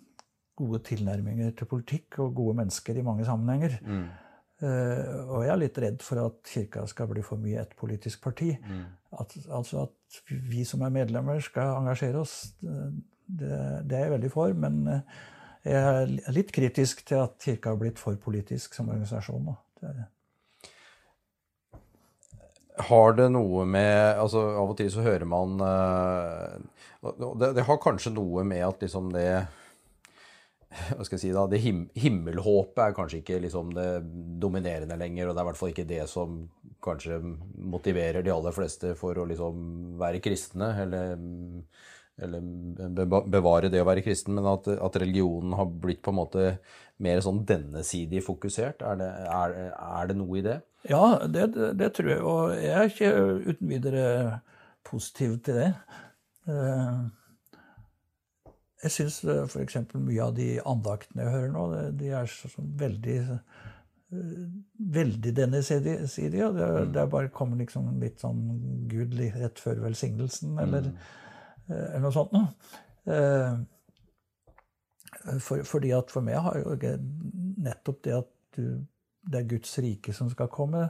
gode 0.57 0.83
tilnærminger 0.85 1.55
til 1.57 1.67
politikk 1.67 2.19
og 2.19 2.35
gode 2.35 2.57
mennesker 2.57 2.97
i 2.97 3.02
mange 3.02 3.25
sammenhenger. 3.25 3.79
Mm. 3.87 4.09
Og 4.61 5.45
jeg 5.45 5.52
er 5.52 5.57
litt 5.57 5.79
redd 5.79 6.02
for 6.02 6.21
at 6.26 6.43
Kirka 6.45 6.87
skal 6.87 7.09
bli 7.09 7.23
for 7.23 7.40
mye 7.40 7.62
et 7.62 7.76
politisk 7.81 8.23
parti. 8.23 8.50
Mm. 8.69 8.85
at, 9.21 9.37
altså 9.49 9.83
at 9.83 10.21
vi 10.29 10.64
som 10.64 10.83
er 10.83 10.90
medlemmer, 10.90 11.40
skal 11.40 11.79
engasjere 11.79 12.21
oss, 12.21 12.55
det, 12.61 13.87
det 13.88 13.97
er 13.97 14.05
jeg 14.05 14.11
veldig 14.11 14.31
for. 14.31 14.52
Men 14.52 14.83
jeg 15.67 15.76
er 15.76 16.33
litt 16.33 16.52
kritisk 16.57 17.05
til 17.09 17.21
at 17.25 17.37
Kirka 17.43 17.75
har 17.75 17.81
blitt 17.81 18.00
for 18.00 18.17
politisk 18.21 18.75
som 18.76 18.88
organisasjon. 18.88 19.52
Det 19.81 19.93
det. 19.99 20.09
Har 22.88 23.12
det 23.12 23.26
noe 23.35 23.67
med 23.69 24.21
altså 24.23 24.40
Av 24.57 24.71
og 24.73 24.76
til 24.79 24.88
så 24.93 25.02
hører 25.05 25.29
man 25.29 25.59
det, 25.61 27.50
det, 27.57 27.64
har 27.67 27.81
kanskje 27.83 28.12
noe 28.14 28.45
med 28.47 28.62
at 28.64 28.81
liksom 28.85 29.11
det 29.12 29.31
hva 30.71 31.02
skal 31.02 31.17
jeg 31.17 31.23
si 31.25 31.31
da, 31.35 31.49
Det 31.50 31.59
him 31.59 31.81
himmelhåpet 31.99 32.81
er 32.85 32.95
kanskje 32.95 33.21
ikke 33.25 33.40
liksom 33.43 33.73
det 33.75 33.88
dominerende 34.43 34.95
lenger. 35.00 35.26
Og 35.26 35.35
det 35.35 35.40
er 35.40 35.47
i 35.47 35.49
hvert 35.49 35.59
fall 35.59 35.73
ikke 35.73 35.88
det 35.88 36.05
som 36.11 36.37
kanskje 36.85 37.19
motiverer 37.73 38.23
de 38.23 38.31
aller 38.31 38.55
fleste 38.55 38.93
for 38.99 39.19
å 39.19 39.26
liksom 39.26 39.97
være 39.99 40.23
kristne. 40.23 40.69
Eller, 40.85 41.17
eller 42.23 43.21
bevare 43.31 43.71
det 43.73 43.83
å 43.83 43.89
være 43.89 44.05
kristen. 44.07 44.37
Men 44.37 44.49
at, 44.53 44.69
at, 44.75 44.99
religionen 45.03 45.57
har 45.59 45.71
blitt 45.71 46.03
på 46.05 46.15
en 46.15 46.21
måte 46.21 46.47
mer 47.00 47.23
sånn 47.25 47.43
dennesidig 47.49 48.23
fokusert. 48.27 48.85
Er 48.87 49.00
det, 49.00 49.09
er, 49.31 49.57
er 49.73 50.11
det 50.11 50.19
noe 50.21 50.41
i 50.41 50.45
det? 50.45 50.59
Ja, 50.89 51.21
det, 51.29 51.50
det, 51.79 51.93
tror 51.97 52.12
jeg. 52.12 52.21
Og 52.25 52.55
jeg 52.57 52.77
er 52.77 52.93
ikke 52.93 53.15
uten 53.50 53.73
videre 53.73 54.05
positiv 54.87 55.39
til 55.45 55.61
det. 55.61 55.73
Eh, 56.49 57.00
jeg 58.85 58.95
syns 58.97 59.21
eh, 59.29 59.43
f.eks. 59.45 59.83
mye 59.97 60.25
av 60.25 60.37
de 60.37 60.55
andaktene 60.65 61.27
jeg 61.27 61.35
hører 61.37 61.53
nå, 61.57 61.67
de 62.00 62.15
er 62.17 62.33
sånn 62.33 62.73
veldig 62.81 63.19
eh, 63.21 63.67
veldig 64.11 65.37
dennesidige. 65.37 66.50
Det, 66.57 66.67
mm. 66.67 66.93
det 66.95 67.03
er 67.03 67.11
bare 67.11 67.33
kommer 67.35 67.61
liksom 67.61 67.93
litt 68.03 68.23
sånn 68.23 68.41
Gud 68.91 69.15
rett 69.21 69.61
før 69.62 69.85
velsignelsen, 69.85 70.57
eller, 70.59 70.91
mm. 70.91 71.19
Eller 71.71 72.03
noe 72.03 72.15
sånt 72.15 72.33
noe. 72.35 72.49
For, 75.41 75.62
fordi 75.67 75.91
at 75.95 76.11
for 76.11 76.25
meg 76.27 76.41
har 76.43 76.59
jo 76.61 76.77
nettopp 77.61 78.03
det 78.05 78.15
at 78.17 78.31
du 78.57 78.65
det 79.29 79.41
er 79.41 79.50
Guds 79.50 79.73
rike 79.83 80.15
som 80.17 80.31
skal 80.33 80.50
komme. 80.53 80.87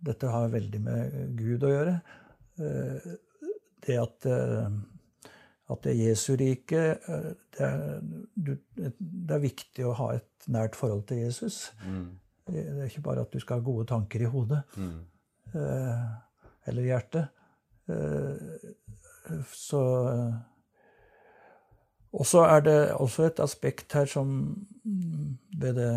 Dette 0.00 0.30
har 0.32 0.52
veldig 0.52 0.80
med 0.84 1.18
Gud 1.38 1.66
å 1.66 1.72
gjøre. 1.72 1.98
Eh, 2.60 3.10
det 3.86 3.98
at, 4.00 4.26
eh, 4.28 5.36
at 5.72 5.84
det 5.84 5.92
er 5.92 6.00
Jesu 6.00 6.32
rike 6.40 6.80
eh, 6.96 7.28
det 7.56 7.66
er, 7.66 8.00
det 8.36 9.36
er, 9.36 9.44
viktig 9.44 9.86
å 9.88 9.94
ha 10.00 10.10
et 10.16 10.48
nært 10.52 10.76
forhold 10.78 11.06
til 11.10 11.22
Jesus. 11.24 11.70
Mm. 11.84 12.08
Det 12.50 12.64
er 12.66 12.88
ikke 12.88 13.06
bare 13.06 13.24
at 13.24 13.32
du 13.32 13.40
skal 13.40 13.60
ha 13.60 13.64
gode 13.64 13.86
tanker 13.88 14.24
i 14.24 14.28
hodet 14.30 14.58
mm. 14.74 14.96
eller 16.66 16.88
hjertet. 16.88 17.28
Så 19.52 19.80
Og 22.12 22.26
så 22.26 22.40
er 22.42 22.60
det 22.66 22.92
også 22.92 23.28
et 23.28 23.40
aspekt 23.40 23.92
her 23.94 24.04
som 24.10 24.30
ved 25.58 25.74
det 25.78 25.92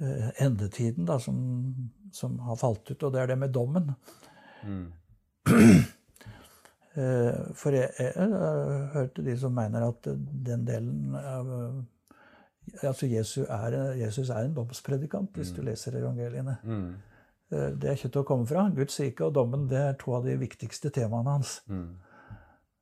Eh, 0.00 0.44
endetiden 0.46 1.04
da, 1.04 1.18
som, 1.20 1.74
som, 2.12 2.38
har 2.38 2.56
falt 2.56 2.90
ut, 2.90 3.02
og 3.02 3.12
det 3.12 3.20
er 3.20 3.26
det 3.28 3.36
med 3.38 3.52
dommen. 3.52 3.94
Mm. 4.64 4.86
Eh, 6.90 7.36
for 7.54 7.70
jeg, 7.70 7.86
jeg, 8.00 8.12
jeg, 8.18 8.86
hørte 8.92 9.22
de 9.22 9.34
som 9.38 9.52
mener 9.54 9.84
at 9.86 10.08
den 10.44 10.64
delen 10.66 11.12
av 11.14 11.52
Altså 12.82 13.06
Jesus 13.06 13.46
er, 13.46 13.76
Jesus 13.94 14.32
er 14.34 14.48
en 14.48 14.56
domspredikant, 14.56 15.30
hvis 15.38 15.52
mm. 15.52 15.54
du 15.56 15.62
leser 15.68 15.98
evangeliene. 16.00 16.56
Mm. 16.66 16.88
Eh, 17.50 17.72
det 17.80 17.90
er 17.90 18.00
til 18.04 18.22
å 18.22 18.26
komme 18.26 18.48
fra. 18.48 18.68
Guds 18.74 19.00
rike 19.02 19.26
og 19.26 19.34
dommen 19.36 19.66
det 19.70 19.82
er 19.82 19.98
to 20.00 20.14
av 20.18 20.26
de 20.28 20.36
viktigste 20.40 20.92
temaene 20.94 21.36
hans. 21.38 21.58
Mm. 21.70 21.90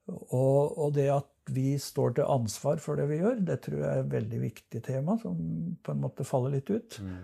Og, 0.08 0.78
og, 0.78 0.92
det 0.96 1.08
at 1.12 1.52
vi 1.52 1.74
står 1.80 2.16
til 2.16 2.28
ansvar 2.28 2.80
for 2.84 3.00
det 3.00 3.08
vi 3.10 3.20
gjør, 3.22 3.42
det 3.44 3.60
tror 3.64 3.80
jeg 3.80 3.88
er 3.88 4.04
et 4.04 4.14
veldig 4.14 4.40
viktig 4.44 4.80
tema 4.84 5.16
som 5.20 5.36
på 5.84 5.92
en 5.94 6.02
måte 6.02 6.26
faller 6.28 6.56
litt 6.56 6.72
ut. 6.72 6.98
Mm. 7.04 7.18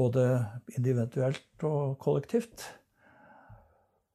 Både 0.00 0.26
individuelt 0.78 1.66
og 1.66 1.96
kollektivt. 2.02 2.66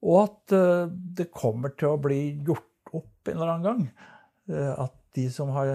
Og 0.06 0.20
at 0.22 0.54
uh, 0.56 0.86
det 0.88 1.32
kommer 1.34 1.74
til 1.76 1.96
å 1.96 2.00
bli 2.00 2.20
gjort 2.46 2.94
opp 2.96 3.32
en 3.32 3.40
eller 3.40 3.52
annen 3.56 3.66
gang. 3.66 3.82
Uh, 4.52 4.86
at 4.86 4.96
de 5.16 5.26
som 5.32 5.50
har 5.56 5.72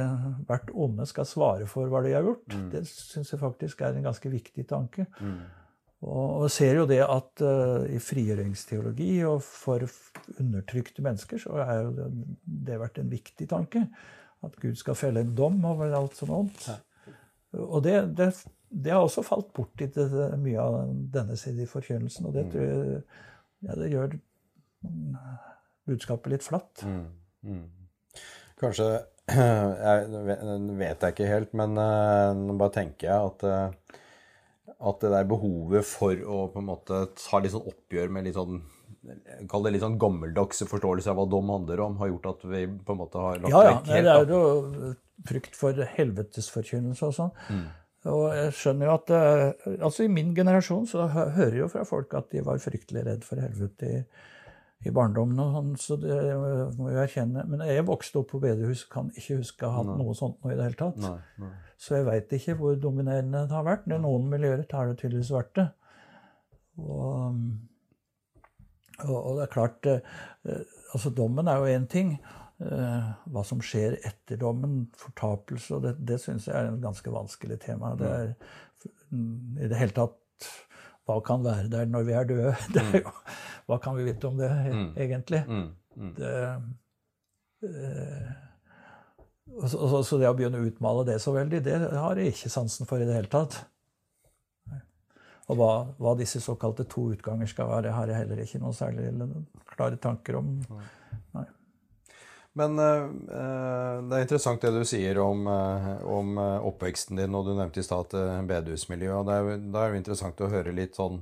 vært 0.49 0.71
onde, 0.77 1.07
skal 1.09 1.27
svare 1.29 1.67
for 1.69 1.89
hva 1.91 2.03
de 2.05 2.13
har 2.15 2.25
gjort. 2.25 2.53
Mm. 2.53 2.69
Det 2.73 2.85
syns 2.89 3.33
jeg 3.33 3.41
faktisk 3.41 3.81
er 3.85 3.97
en 3.97 4.07
ganske 4.09 4.33
viktig 4.33 4.67
tanke. 4.69 5.09
Mm. 5.21 5.41
Og 6.01 6.47
vi 6.47 6.53
ser 6.55 6.79
jo 6.79 6.87
det 6.89 7.03
at 7.05 7.43
uh, 7.45 7.85
i 7.93 7.99
frigjøringsteologi 8.01 9.11
og 9.29 9.43
for 9.45 9.85
undertrykte 10.41 11.05
mennesker 11.05 11.43
så 11.43 11.59
har 11.61 11.83
jo 11.83 11.91
det, 11.99 12.07
det 12.69 12.79
vært 12.81 13.03
en 13.03 13.13
viktig 13.13 13.49
tanke. 13.51 13.85
At 14.41 14.57
Gud 14.63 14.79
skal 14.81 14.97
felle 14.97 15.21
en 15.21 15.35
dom 15.37 15.59
over 15.69 15.93
alt 15.93 16.17
som 16.17 16.33
er 16.33 16.39
ondt. 16.39 16.71
Ja. 16.71 16.79
Og 17.67 17.83
det, 17.85 17.99
det, 18.17 18.31
det, 18.71 18.95
har 18.95 19.05
også 19.05 19.27
falt 19.27 19.53
bort 19.53 19.83
i 19.85 19.91
det, 19.93 20.09
mye 20.41 20.63
av 20.63 20.95
denne 21.13 21.37
siden 21.37 21.67
i 21.67 21.69
forkynnelsen. 21.69 22.31
Og 22.31 22.37
det 22.39 22.47
mm. 22.47 22.51
tror 22.55 22.65
jeg 22.65 23.03
ja, 23.67 23.77
det 23.77 23.91
gjør 23.93 24.17
budskapet 25.91 26.33
litt 26.33 26.47
flatt. 26.47 26.85
Mm. 26.87 27.05
Mm. 27.45 27.67
Kanskje 28.61 28.93
Jeg 29.31 30.07
vet 30.81 31.05
jeg 31.05 31.13
ikke 31.13 31.29
helt, 31.29 31.53
men 31.55 31.77
uh, 31.79 32.33
nå 32.35 32.57
bare 32.59 32.75
tenker 32.81 33.07
jeg 33.07 33.29
at 33.29 33.45
uh, 33.47 33.99
at 34.79 35.03
det 35.03 35.11
der 35.13 35.27
behovet 35.29 35.87
for 35.87 36.15
å 36.15 36.45
på 36.53 36.63
en 36.63 36.69
måte 36.69 37.03
ta 37.19 37.41
litt 37.43 37.55
sånn 37.55 37.67
oppgjør 37.71 38.13
med 38.15 38.29
litt 38.29 38.39
sånn 38.39 38.63
Kall 39.49 39.65
det 39.65 39.71
litt 39.73 39.81
sånn 39.81 39.97
gammeldags 40.01 40.59
forståelse 40.69 41.09
av 41.09 41.17
hva 41.17 41.25
dom 41.31 41.49
handler 41.49 41.81
om, 41.87 41.95
har 42.03 42.11
gjort 42.11 42.27
at 42.35 42.43
vi 42.51 42.67
på 42.69 42.93
en 42.93 42.99
måte 43.01 43.23
har 43.23 43.39
lagt 43.41 43.55
ja, 43.55 43.63
ja, 43.65 43.77
vekk 43.79 43.87
helt 43.95 44.09
Det 44.11 44.35
er 44.35 44.35
jo 44.35 44.91
frykt 45.31 45.57
for 45.57 45.87
helvetesforkynnelse 45.95 47.09
og 47.09 47.17
sånn. 47.17 47.31
Mm. 47.49 47.63
Og 48.11 48.27
jeg 48.33 48.53
skjønner 48.57 48.89
jo 48.89 48.93
at 48.97 49.11
eh, 49.13 49.73
Altså, 49.77 50.05
i 50.05 50.13
min 50.13 50.35
generasjon 50.37 50.87
så 50.89 51.07
hører 51.13 51.57
jeg 51.57 51.63
jo 51.63 51.71
fra 51.73 51.87
folk 51.89 52.15
at 52.17 52.31
de 52.33 52.45
var 52.45 52.61
fryktelig 52.63 53.07
redd 53.09 53.25
for 53.27 53.41
helvete 53.41 53.89
i, 53.89 54.03
i 54.81 54.93
barndommen 54.97 55.41
og 55.43 55.57
sånn, 55.57 55.73
så 55.77 55.97
det 56.01 56.15
må 56.79 56.89
jeg 56.89 57.01
erkjenne. 57.03 57.45
Men 57.51 57.65
jeg 57.69 57.85
vokste 57.89 58.23
opp 58.23 58.31
på 58.33 58.41
bedehus, 58.41 58.87
kan 58.89 59.11
ikke 59.13 59.41
huske 59.43 59.67
å 59.67 59.73
ha 59.75 59.83
hatt 59.83 59.99
noe 60.01 60.15
sånt 60.17 60.39
noe 60.41 60.55
i 60.55 60.57
det 60.57 60.71
hele 60.71 60.81
tatt. 60.81 61.03
Nei, 61.05 61.19
nei. 61.43 61.51
Så 61.81 61.99
jeg 61.99 62.07
veit 62.09 62.33
ikke 62.37 62.57
hvor 62.61 62.79
dominerende 62.81 63.45
det 63.49 63.57
har 63.57 63.67
vært. 63.67 63.89
I 63.89 64.01
noen 64.01 64.29
miljøer 64.33 64.65
har 64.73 64.89
det 64.89 64.99
tydeligvis 65.03 65.33
vært 65.37 65.53
det. 65.61 65.67
Og, 66.81 67.41
og, 69.05 69.17
og, 69.17 69.31
det 69.37 69.45
er 69.45 69.53
klart 69.53 69.89
eh, 69.91 70.01
altså 70.95 71.13
Dommen 71.13 71.49
er 71.49 71.61
jo 71.61 71.77
én 71.77 71.89
ting. 71.91 72.15
Eh, 72.61 73.13
hva 73.33 73.45
som 73.49 73.61
skjer 73.65 73.99
etter 74.05 74.41
dommen, 74.41 74.83
fortapelse, 75.01 75.77
og 75.77 75.85
det, 75.85 75.95
det 76.09 76.21
syns 76.21 76.49
jeg 76.49 76.57
er 76.57 76.69
en 76.69 76.81
ganske 76.83 77.13
vanskelig 77.13 77.61
tema. 77.65 77.95
Det 78.01 78.11
er 78.17 78.35
i 79.61 79.69
det 79.69 79.77
hele 79.77 79.97
tatt 79.97 80.49
Hva 81.11 81.17
kan 81.27 81.43
være 81.43 81.71
der 81.73 81.89
når 81.91 82.05
vi 82.07 82.15
er 82.15 82.29
døde? 82.29 82.53
Er 82.85 83.01
jo, 83.01 83.15
hva 83.67 83.81
kan 83.83 83.99
vi 83.99 84.07
vite 84.07 84.29
om 84.29 84.39
det, 84.39 84.51
mm. 84.51 84.87
egentlig? 85.03 85.43
Mm. 85.49 86.13
Det, 86.17 86.37
eh, 87.67 88.31
så, 89.67 90.03
så, 90.07 90.19
det 90.21 90.31
å 90.31 90.37
begynne 90.39 90.61
å 90.63 90.69
utmale 90.69 91.05
det 91.09 91.19
så 91.23 91.35
veldig, 91.35 91.61
det 91.67 91.77
har 91.91 92.21
jeg 92.21 92.35
ikke 92.35 92.53
sansen 92.53 92.89
for 92.89 93.03
i 93.03 93.09
det 93.09 93.17
hele 93.19 93.31
tatt. 93.33 93.59
Og 95.51 95.59
hva, 95.59 95.71
hva 95.99 96.15
disse 96.19 96.39
såkalte 96.43 96.87
to 96.87 97.09
utganger 97.17 97.51
skal 97.51 97.67
være, 97.73 97.95
har 97.97 98.11
jeg 98.11 98.23
heller 98.23 98.43
ikke 98.45 98.61
noen 98.63 98.77
særlig 98.77 99.11
klare 99.73 99.99
tanker 99.99 100.39
om. 100.39 100.53
Men 102.59 102.81
uh, 102.81 104.01
det 104.11 104.17
er 104.17 104.25
interessant 104.25 104.63
det 104.65 104.73
du 104.75 104.83
sier 104.89 105.21
om, 105.23 105.45
uh, 105.47 106.01
om 106.11 106.41
oppveksten 106.41 107.21
din, 107.21 107.37
og 107.37 107.47
du 107.47 107.53
nevnte 107.55 107.83
i 107.83 107.87
stad 107.87 108.17
bedehusmiljøet. 108.49 109.29
Da 109.29 109.39
er, 109.39 109.63
det 109.63 109.83
er 109.83 109.93
jo 109.93 110.01
interessant 110.01 110.43
å 110.43 110.51
høre 110.51 110.75
litt 110.75 110.99
sånn 110.99 111.21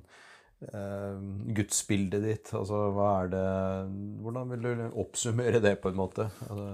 uh, 0.70 1.18
gudsbildet 1.58 2.24
ditt. 2.24 2.54
Altså 2.56 2.86
hva 2.96 3.10
er 3.18 3.34
det 3.34 3.44
Hvordan 4.24 4.54
vil 4.54 4.64
du 4.64 4.86
oppsummere 5.04 5.60
det, 5.64 5.76
på 5.82 5.92
en 5.92 6.00
måte? 6.00 6.30
Altså, 6.48 6.70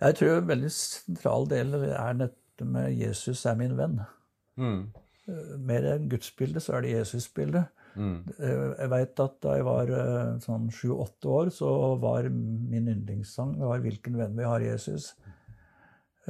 jeg 0.00 0.16
tror 0.16 0.38
en 0.38 0.48
veldig 0.48 0.70
sentral 0.72 1.50
del 1.50 1.76
er 1.90 2.16
dette 2.24 2.64
med 2.64 2.92
'Jesus 2.94 3.44
er 3.46 3.58
min 3.58 3.76
venn'. 3.76 4.00
Mm. 4.60 4.90
Eh, 5.28 5.58
mer 5.58 5.86
enn 5.94 6.08
gudsbildet, 6.10 6.62
så 6.64 6.76
er 6.76 6.84
det 6.84 6.94
Jesusbildet. 6.94 7.64
Mm. 7.96 8.18
Eh, 8.38 8.64
jeg 8.78 8.90
veit 8.92 9.22
at 9.24 9.38
da 9.42 9.56
jeg 9.58 9.66
var 9.66 9.90
eh, 9.94 10.36
sånn 10.44 10.68
sju-åtte 10.74 11.30
år, 11.30 11.50
så 11.54 11.70
var 12.02 12.28
min 12.30 12.90
yndlingssang 12.92 13.56
var 13.58 13.82
'Hvilken 13.82 14.18
venn 14.18 14.36
vi 14.38 14.46
har, 14.46 14.60
Jesus'. 14.60 15.12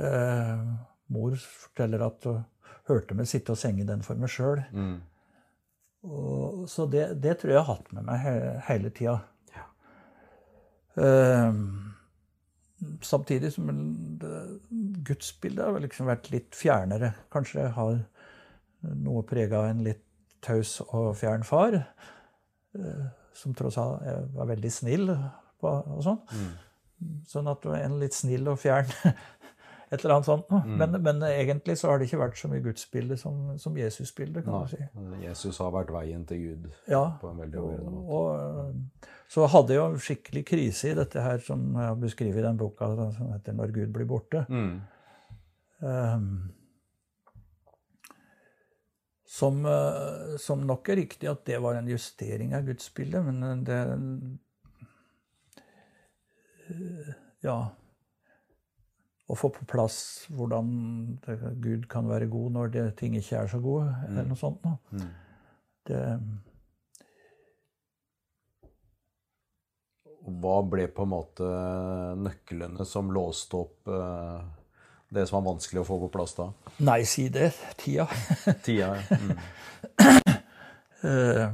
Eh, 0.01 0.65
mor 1.11 1.37
forteller 1.37 2.07
at 2.07 2.25
hun 2.25 2.45
hørte 2.89 3.15
meg 3.15 3.29
sitte 3.29 3.53
og 3.53 3.61
senge 3.61 3.87
den 3.87 4.03
for 4.07 4.17
meg 4.21 4.33
sjøl. 4.33 4.63
Mm. 4.73 5.01
Så 6.71 6.87
det, 6.89 7.21
det, 7.21 7.37
tror 7.39 7.51
jeg 7.51 7.59
jeg 7.59 7.65
har 7.67 7.75
hatt 7.75 7.93
med 7.93 8.07
meg 8.09 8.23
he 8.25 8.35
hele 8.71 8.91
tida. 8.97 9.19
Ja. 9.53 9.67
Eh, 11.05 11.59
samtidig 13.05 13.53
som 13.53 13.69
gudsbildet 15.05 15.67
har 15.67 15.85
liksom 15.85 16.09
vært 16.09 16.31
litt 16.33 16.57
fjernere. 16.57 17.13
Kanskje 17.33 17.67
jeg 17.67 17.75
har 17.77 18.01
noe 18.81 19.23
prega 19.29 19.61
av 19.61 19.75
en 19.75 19.85
litt 19.85 20.05
taus 20.45 20.79
og 20.89 21.13
fjern 21.21 21.45
far. 21.47 21.77
Eh, 22.77 23.05
som 23.35 23.55
tross 23.57 23.79
alt 23.81 24.03
var 24.35 24.51
veldig 24.51 24.73
snill 24.73 25.07
på, 25.61 25.71
og 25.71 26.03
sånn. 26.05 26.19
Sånn 27.29 27.49
at 27.49 27.63
du 27.63 27.73
en 27.73 28.01
litt 28.01 28.17
snill 28.17 28.51
og 28.53 28.59
fjern 28.61 28.91
et 29.91 30.05
eller 30.05 30.17
annet 30.17 30.29
sånt. 30.29 30.51
Men, 30.67 30.99
men 31.03 31.23
egentlig 31.27 31.79
så 31.81 31.91
har 31.91 31.99
det 31.99 32.07
ikke 32.07 32.21
vært 32.21 32.39
så 32.39 32.51
mye 32.51 32.63
gudsbilde 32.63 33.17
som, 33.19 33.55
som 33.59 33.79
Jesusbilde, 33.79 34.45
kan 34.47 34.63
du 34.63 34.75
si. 34.75 34.83
Jesus 35.25 35.59
har 35.63 35.73
vært 35.75 35.91
veien 35.95 36.23
til 36.29 36.45
Gud 36.45 36.69
Ja, 36.91 37.17
på 37.23 37.33
en 37.33 37.41
veldig 37.43 37.63
overordnet 37.63 37.97
måte. 37.97 38.21
og 38.21 39.09
så 39.31 39.47
hadde 39.47 39.75
jeg 39.75 39.79
jo 39.79 40.05
skikkelig 40.07 40.41
krise 40.47 40.89
i 40.91 40.95
dette 40.99 41.23
her, 41.23 41.43
som 41.47 41.69
jeg 41.79 41.87
har 41.87 41.99
beskrevet 41.99 42.43
i 42.43 42.47
den 42.49 42.57
boka 42.59 42.89
som 42.99 43.29
heter 43.31 43.55
'Når 43.55 43.75
Gud 43.77 43.93
blir 43.95 44.07
borte'. 44.07 44.47
Mm. 44.49 44.81
Um, 45.81 46.51
som, 49.31 49.65
øh, 49.67 50.39
som 50.43 50.65
nok 50.67 50.89
er 50.91 50.99
riktig 51.05 51.29
at 51.31 51.45
det 51.47 51.61
var 51.63 51.79
en 51.79 51.89
justering 51.89 52.55
av 52.57 52.67
gudsbildet, 52.67 53.25
men 53.29 53.65
det 53.67 53.79
øh, 56.71 57.13
Ja. 57.47 57.61
Å 59.31 59.37
få 59.39 59.49
på 59.55 59.65
plass 59.71 60.27
hvordan 60.35 60.67
Gud 61.63 61.87
kan 61.91 62.09
være 62.11 62.27
god 62.31 62.55
når 62.57 62.73
det, 62.75 62.85
ting 62.99 63.15
ikke 63.15 63.45
er 63.45 63.51
så 63.53 63.61
gode, 63.63 63.87
eller 64.09 64.27
noe 64.27 64.39
sånt. 64.39 64.65
Nå. 64.67 65.05
Det, 65.87 66.01
Hva 70.43 70.57
ble 70.67 70.89
på 70.93 71.07
en 71.07 71.13
måte 71.15 71.47
nøklene 72.19 72.85
som 72.87 73.15
låste 73.15 73.63
opp 73.63 73.89
eh, 73.91 74.43
det 75.11 75.27
som 75.29 75.41
var 75.41 75.53
vanskelig 75.53 75.83
å 75.83 75.87
få 75.89 75.99
på 76.05 76.11
plass 76.15 76.37
da? 76.39 76.49
nei, 76.87 77.03
si 77.09 77.29
det. 77.33 77.51
Tida. 77.81 78.07
Tida, 78.65 78.95
ja. 78.95 79.03
Mm. 79.19 79.37
Uh, 81.01 81.47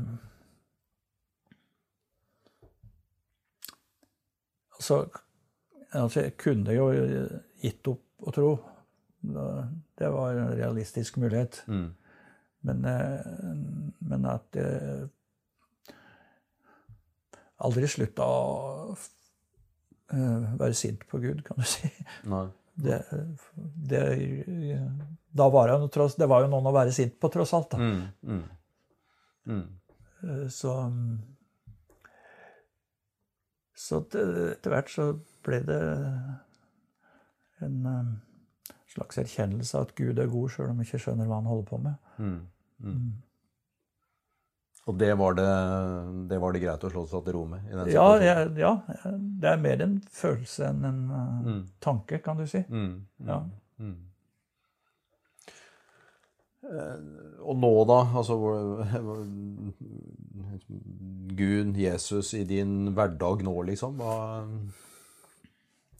altså, 4.75 5.07
altså, 5.92 6.21
jeg 6.21 6.37
kunne 6.40 6.75
jo 6.75 6.90
gitt 7.62 7.92
opp 7.92 8.27
å 8.27 8.35
tro. 8.35 8.51
Det 9.27 10.11
var 10.12 10.35
en 10.35 10.57
realistisk 10.59 11.16
mulighet. 11.23 11.62
Mm. 11.66 11.95
Men, 12.66 12.85
eh, 12.85 13.27
men 13.99 14.27
at 14.27 14.57
jeg 14.59 15.09
aldri 17.62 17.88
slutta 17.90 18.27
å 18.27 18.97
eh, 20.12 20.47
være 20.59 20.75
sint 20.75 21.07
på 21.09 21.21
Gud, 21.23 21.45
kan 21.47 21.61
du 21.61 21.66
si. 21.69 21.90
Nei. 22.27 22.49
Det, 22.77 22.99
det, 23.89 24.01
da 25.33 25.47
var 25.49 25.71
jo 25.73 25.89
tross, 25.89 26.17
det 26.21 26.29
var 26.29 26.45
jo 26.45 26.51
noen 26.53 26.69
å 26.69 26.75
være 26.77 26.93
sint 26.93 27.15
på, 27.21 27.31
tross 27.33 27.55
alt. 27.57 27.71
Da. 27.73 27.79
Mm. 27.81 28.03
Mm. 28.23 28.43
Mm. 29.47 29.65
Eh, 30.23 30.47
Så 30.53 30.75
Så 33.77 34.01
etter 34.05 34.73
hvert 34.73 34.89
så 34.93 35.11
ble 35.45 35.61
det 35.69 35.81
en 37.65 37.87
eh, 37.87 38.75
slags 38.93 39.19
erkjennelse 39.21 39.77
av 39.77 39.89
at 39.89 39.95
Gud 39.99 40.19
er 40.19 40.31
god, 40.33 40.49
sjøl 40.53 40.71
om 40.73 40.81
jeg 40.81 40.89
ikke 40.91 41.03
skjønner 41.07 41.29
hva 41.29 41.41
han 41.41 41.51
holder 41.51 41.69
på 41.69 41.81
med. 41.85 42.12
Mm. 42.19 43.07
Og 44.87 44.94
det 44.99 45.09
var 45.18 45.35
det, 45.35 45.46
det 46.31 46.37
var 46.40 46.53
det 46.55 46.61
greit 46.62 46.85
å 46.87 46.90
slå 46.92 47.03
seg 47.11 47.25
til 47.27 47.35
ro 47.35 47.44
med? 47.51 47.64
i 47.66 47.75
den 47.75 47.88
Ja, 47.90 48.05
jeg, 48.22 48.53
ja, 48.62 48.75
det 49.42 49.49
er 49.51 49.57
mer 49.64 49.81
en 49.83 49.96
følelse 50.14 50.68
enn 50.68 50.85
en 50.87 51.01
uh, 51.11 51.40
Mm. 51.46 51.62
tanke, 51.83 52.20
kan 52.22 52.37
du 52.38 52.46
si. 52.46 52.61
Mm. 52.68 52.92
Mm. 53.18 53.27
Ja. 53.27 53.40
Mm. 53.83 53.96
Eh, 56.66 56.96
Og 57.46 57.57
nå, 57.62 57.72
da? 57.90 57.99
Altså 58.18 58.37
Gud, 61.37 61.77
Jesus, 61.77 62.33
i 62.35 62.44
din 62.49 62.92
hverdag 62.96 63.42
nå, 63.46 63.55
liksom? 63.68 63.99
Hva, 64.01 64.44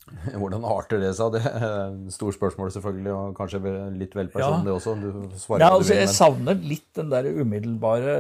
hvordan 0.40 0.64
arter 0.69 1.01
det 1.03 1.12
seg? 1.19 1.35
Det 1.35 1.42
et 1.51 2.14
stort 2.14 2.37
spørsmål, 2.37 2.71
selvfølgelig, 2.75 3.12
og 3.14 3.35
kanskje 3.38 3.61
litt 3.97 4.14
vel 4.16 4.31
personlig 4.33 4.75
også. 4.77 4.95
Ja, 5.01 5.12
hva 5.49 5.59
du 5.59 5.66
altså, 5.71 5.97
jeg 5.99 6.12
savner 6.14 6.61
litt 6.62 6.88
den 6.99 7.11
der 7.12 7.27
umiddelbare 7.33 8.14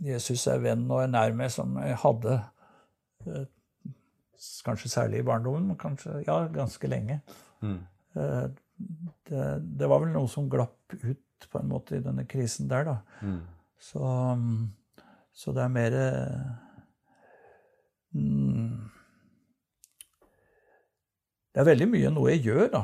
Jesus 0.00 0.46
er 0.48 0.62
venn 0.64 0.86
og 0.90 1.02
er 1.04 1.12
nær 1.12 1.36
meg, 1.36 1.52
som 1.52 1.76
jeg 1.82 1.98
hadde 2.02 2.40
eh, 3.28 3.46
kanskje 4.64 4.90
særlig 4.90 5.20
i 5.20 5.26
barndommen, 5.28 5.68
men 5.68 5.78
kanskje 5.80 6.22
ja, 6.26 6.42
ganske 6.54 6.90
lenge. 6.90 7.20
Mm. 7.60 7.78
Eh, 8.16 8.48
Det, 9.28 9.46
det 9.76 9.88
var 9.92 10.00
vel 10.00 10.14
noe 10.14 10.28
som 10.32 10.46
glapp 10.48 10.94
ut 11.02 11.48
på 11.52 11.58
en 11.60 11.68
måte 11.68 11.98
i 11.98 12.04
denne 12.04 12.24
krisen 12.24 12.68
der, 12.70 12.86
da. 12.88 12.94
Mm. 13.20 13.42
Så, 13.76 14.00
um, 14.00 14.72
så 15.36 15.52
det 15.52 15.62
er 15.66 15.74
mer 15.74 15.96
mm, 18.16 18.72
Det 21.54 21.60
er 21.60 21.66
veldig 21.70 21.88
mye 21.90 22.10
noe 22.14 22.30
jeg 22.34 22.44
gjør, 22.46 22.66
da. 22.72 22.82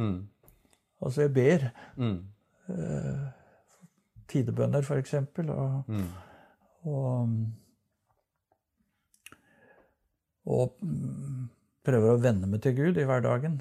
Mm. 0.00 0.18
Altså, 1.02 1.22
jeg 1.26 1.32
ber. 1.36 1.66
Mm. 1.96 2.18
Tidebønner, 4.30 4.82
for 4.86 4.96
eksempel. 5.00 5.50
Og, 5.50 5.84
Mm. 5.90 6.06
og, 6.84 7.28
og 10.50 10.76
mm, 10.82 11.48
prøver 11.86 12.14
å 12.14 12.20
venne 12.22 12.48
meg 12.50 12.62
til 12.64 12.76
Gud 12.78 13.00
i 13.00 13.04
hverdagen. 13.08 13.58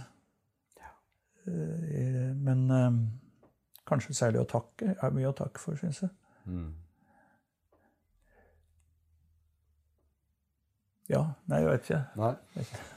Eh, 1.50 2.30
Men 2.40 2.64
eh, 2.72 3.00
kanskje 3.90 4.14
særlig 4.16 4.40
å 4.44 4.48
takke. 4.50 4.86
Jeg 4.94 5.00
har 5.02 5.12
mye 5.16 5.30
å 5.32 5.36
takke 5.38 5.60
for, 5.62 5.76
syns 5.80 6.02
jeg. 6.06 6.12
Mm. 6.46 6.70
Ja, 11.10 11.24
nei, 11.50 11.60
jeg 11.64 11.70
vet 11.72 11.88
ikke. 11.88 12.00
Nei. 12.22 12.34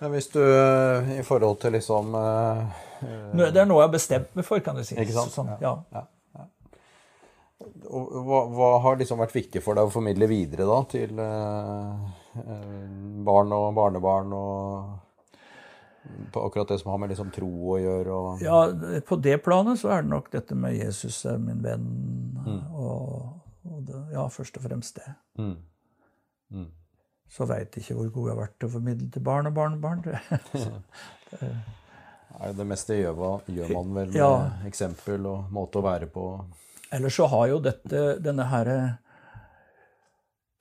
Men 0.03 0.11
hvis 0.13 0.27
du 0.35 0.41
eh, 0.43 1.13
i 1.19 1.23
forhold 1.25 1.61
til 1.63 1.73
liksom 1.79 2.13
eh, 2.19 2.81
Det 3.39 3.57
er 3.57 3.65
noe 3.71 3.81
jeg 3.81 3.87
har 3.89 3.95
bestemt 3.95 4.35
meg 4.37 4.45
for, 4.45 4.61
kan 4.61 4.77
du 4.77 4.85
si. 4.85 4.95
Ikke 5.01 5.15
sant? 5.17 5.33
Sånn, 5.33 5.49
Ja. 5.65 5.79
ja. 5.97 6.03
Hva, 7.63 8.39
hva 8.51 8.69
har 8.83 8.97
liksom 8.99 9.21
vært 9.23 9.35
viktig 9.37 9.61
for 9.63 9.77
deg 9.79 9.87
å 9.87 9.93
formidle 9.93 10.27
videre 10.31 10.65
da, 10.67 10.79
til 10.91 11.19
eh, 11.23 11.93
eh, 12.43 12.87
barn 13.27 13.53
og 13.55 13.69
barnebarn 13.77 14.33
og 14.35 14.99
på 16.35 16.43
akkurat 16.49 16.73
det 16.73 16.81
som 16.83 16.91
har 16.91 16.99
med 16.99 17.13
liksom 17.13 17.31
tro 17.35 17.49
å 17.77 17.79
gjøre? 17.79 18.17
Og, 18.19 18.43
Ja, 18.43 18.65
på 19.07 19.19
det 19.23 19.37
planet 19.45 19.79
så 19.83 19.93
er 19.95 20.03
det 20.03 20.11
nok 20.11 20.31
dette 20.35 20.57
med 20.59 20.75
Jesus 20.77 21.21
er 21.31 21.39
min 21.39 21.63
venn, 21.65 21.87
Mm. 22.43 22.63
og, 22.75 23.37
og 23.71 23.83
det, 23.87 23.99
ja, 24.17 24.25
først 24.35 24.57
og 24.59 24.65
fremst 24.65 24.97
det. 24.99 25.13
Mm. 25.39 25.53
Mm. 26.51 26.71
Så 27.33 27.47
veit 27.49 27.73
ikke 27.81 27.95
hvor 27.97 28.11
god 28.13 28.27
jeg 28.29 28.35
har 28.37 28.41
vært 28.43 28.57
til 28.61 28.69
å 28.69 28.73
formidle 28.75 29.07
til 29.15 29.23
barn 29.25 29.49
og 29.49 29.55
barnebarn. 29.57 30.03
Er 32.43 32.49
det 32.51 32.57
det 32.59 32.67
meste 32.67 32.97
gjør, 32.97 33.41
gjør 33.53 33.73
man 33.77 33.95
vel 33.97 34.11
med 34.13 34.17
Ja. 34.17 34.33
eksempel 34.69 35.27
og 35.29 35.51
måte 35.53 35.81
å 35.81 35.85
være 35.85 36.09
på? 36.13 36.27
Ellers 36.93 37.17
så 37.17 37.27
har 37.33 37.47
jo 37.53 37.59
dette, 37.65 38.03
denne 38.25 38.45
her 38.49 38.71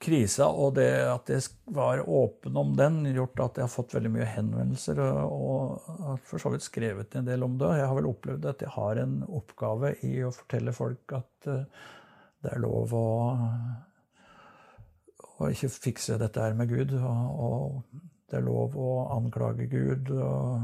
krisa 0.02 0.48
og 0.50 0.74
det 0.74 0.88
at 1.06 1.30
jeg 1.30 1.44
var 1.76 2.00
åpen 2.08 2.56
om 2.58 2.72
den, 2.76 3.02
gjort 3.14 3.38
at 3.44 3.60
jeg 3.60 3.66
har 3.68 3.70
fått 3.72 3.94
veldig 3.94 4.10
mye 4.16 4.26
henvendelser 4.34 4.98
og, 5.04 5.84
og 5.92 6.18
for 6.26 6.42
så 6.42 6.50
vidt 6.52 6.64
skrevet 6.66 7.14
en 7.20 7.28
del 7.28 7.44
om 7.46 7.54
det. 7.60 7.70
Jeg 7.78 7.86
har 7.88 7.98
vel 8.00 8.08
opplevd 8.10 8.48
at 8.50 8.64
jeg 8.66 8.72
har 8.74 9.02
en 9.04 9.20
oppgave 9.28 9.94
i 10.08 10.16
å 10.26 10.32
fortelle 10.34 10.74
folk 10.76 11.14
at 11.20 11.48
eh, 11.52 11.62
det 12.42 12.50
er 12.56 12.62
lov 12.64 12.92
å, 12.98 13.04
å 15.42 15.52
ikke 15.52 15.70
fikse 15.72 16.18
dette 16.20 16.42
her 16.42 16.56
med 16.58 16.70
Gud, 16.70 16.94
og, 16.98 17.42
og 17.46 18.02
det 18.30 18.38
er 18.38 18.46
lov 18.46 18.76
å 18.78 18.92
anklage 19.16 19.68
Gud. 19.70 20.12
og 20.16 20.60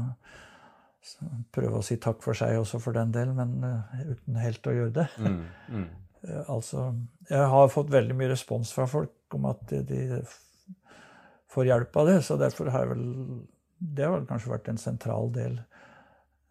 prøve 1.55 1.79
å 1.79 1.85
si 1.85 1.97
takk 2.01 2.21
for 2.23 2.37
seg 2.37 2.59
også 2.59 2.79
for 2.83 2.95
den 2.97 3.13
del, 3.15 3.31
men 3.35 3.55
eh, 3.65 4.11
uten 4.11 4.39
helt 4.41 4.67
å 4.67 4.75
gjøre 4.75 4.95
det. 5.01 5.09
Mm. 5.17 5.41
Mm. 5.69 5.89
Eh, 6.19 6.49
altså, 6.51 6.81
jeg 7.29 7.45
har 7.47 7.69
fått 7.71 7.93
veldig 7.93 8.15
mye 8.19 8.27
respons 8.33 8.73
fra 8.75 8.83
folk 8.91 9.35
om 9.37 9.45
at 9.47 9.61
de, 9.71 9.77
de 9.87 10.17
får 11.47 11.69
hjelp 11.69 11.95
av 12.01 12.09
det, 12.09 12.15
så 12.27 12.35
derfor 12.35 12.67
har 12.73 12.83
jeg 12.83 12.89
vel 12.89 13.05
Det 13.79 14.03
har 14.03 14.11
vel 14.17 14.25
kanskje 14.27 14.51
vært 14.51 14.67
en 14.67 14.81
sentral 14.83 15.31
del 15.31 15.55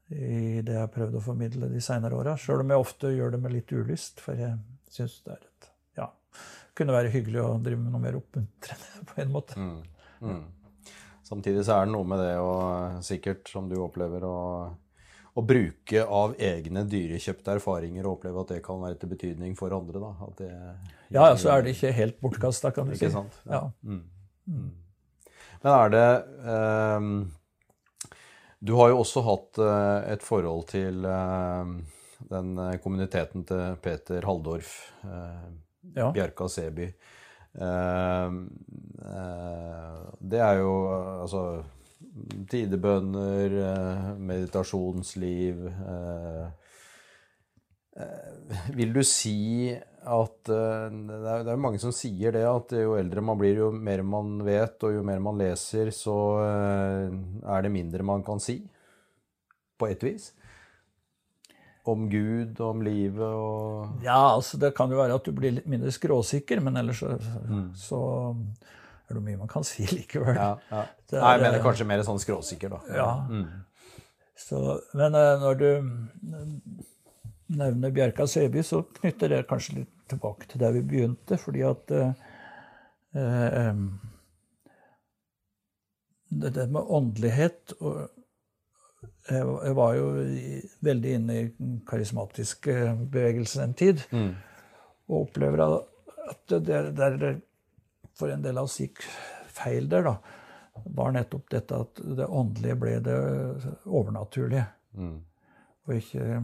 i 0.08 0.62
det 0.64 0.72
jeg 0.72 0.80
har 0.80 0.88
prøvd 0.94 1.18
å 1.18 1.24
formidle 1.26 1.68
de 1.68 1.82
seinere 1.84 2.16
åra. 2.16 2.38
Sjøl 2.40 2.62
om 2.64 2.72
jeg 2.72 2.80
ofte 2.80 3.12
gjør 3.12 3.36
det 3.36 3.42
med 3.44 3.52
litt 3.58 3.74
ulyst, 3.76 4.24
for 4.24 4.40
jeg 4.40 4.56
syns 4.88 5.18
det 5.26 5.34
er 5.34 5.44
et 5.44 5.67
kunne 6.78 6.94
være 6.94 7.12
hyggelig 7.12 7.42
å 7.42 7.54
drive 7.62 7.80
med 7.82 7.94
noe 7.94 8.02
mer 8.02 8.18
oppmuntrende 8.20 9.04
på 9.10 9.22
en 9.22 9.32
måte. 9.34 9.58
Mm. 9.58 9.78
Mm. 10.22 10.44
Samtidig 11.28 11.64
så 11.66 11.76
er 11.76 11.88
det 11.88 11.92
noe 11.92 12.08
med 12.08 12.22
det 12.24 12.34
å 12.40 12.52
sikkert, 13.04 13.48
som 13.50 13.68
du 13.68 13.76
opplever, 13.84 14.24
å, 14.24 14.36
å 15.36 15.44
bruke 15.44 16.04
av 16.04 16.36
egne 16.40 16.86
dyrekjøpte 16.88 17.58
erfaringer 17.58 18.06
og 18.06 18.16
oppleve 18.16 18.44
at 18.44 18.54
det 18.54 18.62
kan 18.64 18.80
være 18.80 18.96
til 19.02 19.12
betydning 19.12 19.56
for 19.58 19.74
andre. 19.76 20.00
da. 20.06 20.30
Det, 20.38 20.52
Ja, 21.14 21.28
så 21.36 21.52
er 21.52 21.66
det 21.66 21.76
ikke 21.76 21.92
helt 21.98 22.20
bortkasta, 22.24 22.72
kan 22.72 22.88
du 22.88 22.96
si. 22.96 23.02
Ikke 23.02 23.12
sant? 23.18 23.36
Ja. 23.48 23.66
Mm. 23.82 24.06
Mm. 24.48 24.70
Men 25.58 25.74
er 25.74 25.90
det 25.92 26.08
um, 26.46 27.12
Du 28.64 28.76
har 28.78 28.92
jo 28.92 29.02
også 29.02 29.20
hatt 29.26 29.60
uh, 29.60 30.06
et 30.08 30.24
forhold 30.24 30.68
til 30.70 31.04
uh, 31.04 31.76
den 32.18 32.58
eh, 32.58 32.76
kommuniteten 32.82 33.44
til 33.46 33.76
Peter 33.82 34.24
Halldorf, 34.26 34.92
eh, 35.04 35.48
Ja. 35.96 36.10
Bjerka 36.14 36.48
Seby. 36.50 36.88
Eh, 37.58 38.30
eh, 39.08 39.98
det 40.20 40.40
er 40.44 40.60
jo 40.60 40.72
altså 41.24 41.42
tidebønner, 42.50 43.54
eh, 43.64 44.08
meditasjonsliv 44.30 45.66
eh, 45.66 46.48
Vil 48.76 48.92
du 48.94 49.00
si 49.02 49.72
at 50.08 50.48
Det 50.48 51.32
er 51.34 51.48
jo 51.50 51.60
mange 51.60 51.80
som 51.82 51.92
sier 51.92 52.32
det, 52.32 52.44
at 52.46 52.72
jo 52.78 52.94
eldre 52.96 53.20
man 53.20 53.36
blir, 53.40 53.58
jo 53.58 53.72
mer 53.74 54.04
man 54.06 54.38
vet, 54.46 54.78
og 54.86 54.94
jo 54.94 55.02
mer 55.04 55.18
man 55.20 55.36
leser, 55.36 55.90
så 55.92 56.14
er 56.38 57.66
det 57.66 57.72
mindre 57.74 58.06
man 58.06 58.22
kan 58.24 58.40
si. 58.40 58.62
På 59.76 59.90
et 59.90 60.06
vis. 60.06 60.30
Om 61.88 62.08
Gud, 62.12 62.58
om 62.60 62.82
livet 62.84 63.22
og 63.22 64.02
Ja, 64.04 64.18
altså 64.34 64.58
det 64.60 64.74
kan 64.76 64.90
jo 64.92 64.98
være 64.98 65.14
at 65.16 65.24
du 65.24 65.32
blir 65.32 65.54
litt 65.56 65.66
mindre 65.70 65.92
skråsikker, 65.94 66.60
men 66.64 66.76
ellers 66.80 67.00
så, 67.00 67.14
så 67.78 68.00
er 69.08 69.16
det 69.16 69.22
mye 69.24 69.38
man 69.40 69.48
kan 69.48 69.64
si 69.64 69.86
likevel. 69.88 70.34
Ja, 70.36 70.50
ja. 70.70 70.82
Det 71.08 71.16
er- 71.16 71.22
Nei, 71.24 71.32
jeg 71.38 71.44
mener 71.46 71.62
kanskje 71.64 71.86
mer 71.88 72.02
sånn 72.04 72.20
skråsikker, 72.20 72.74
da. 72.76 72.80
Ja. 72.92 73.10
Så, 74.38 74.60
men 74.94 75.14
eh, 75.18 75.38
når 75.40 75.54
du 75.58 75.70
nevner 77.58 77.90
Bjerka 77.96 78.26
Søby, 78.28 78.60
så 78.62 78.82
knytter 79.00 79.32
det 79.32 79.46
kanskje 79.48 79.78
litt 79.80 79.94
tilbake 80.12 80.46
til 80.50 80.60
der 80.60 80.72
vi 80.76 80.82
begynte, 80.92 81.38
fordi 81.40 81.64
at 81.68 81.90
eh, 81.96 82.12
eh, 83.16 83.72
det, 86.30 86.50
det 86.54 86.68
med 86.72 86.84
åndelighet 86.98 87.72
og 87.80 88.08
jeg, 89.30 89.74
var 89.76 89.94
jo 89.98 90.08
veldig 90.86 91.14
inne 91.18 91.36
i 91.36 91.44
den 91.58 91.80
karismatiske 91.88 92.74
bevegelsen 93.12 93.62
en 93.66 93.74
tid, 93.78 94.02
Mm. 94.12 94.34
og 95.08 95.26
opplever 95.26 95.62
at 96.30 96.56
det 96.64 96.82
der, 96.96 97.40
for 98.18 98.32
en 98.32 98.42
del 98.44 98.58
av 98.58 98.68
oss 98.68 98.78
gikk 98.80 99.02
feil 99.58 99.88
der, 99.88 100.04
da, 100.04 100.16
var 100.94 101.12
nettopp 101.12 101.48
dette 101.50 101.74
at 101.74 102.00
det 102.18 102.26
åndelige 102.26 102.78
ble 102.78 102.98
det 103.02 103.18
overnaturlige. 103.86 104.66
Mm. 104.94 105.20
Og 105.88 105.94
ikke 105.96 106.40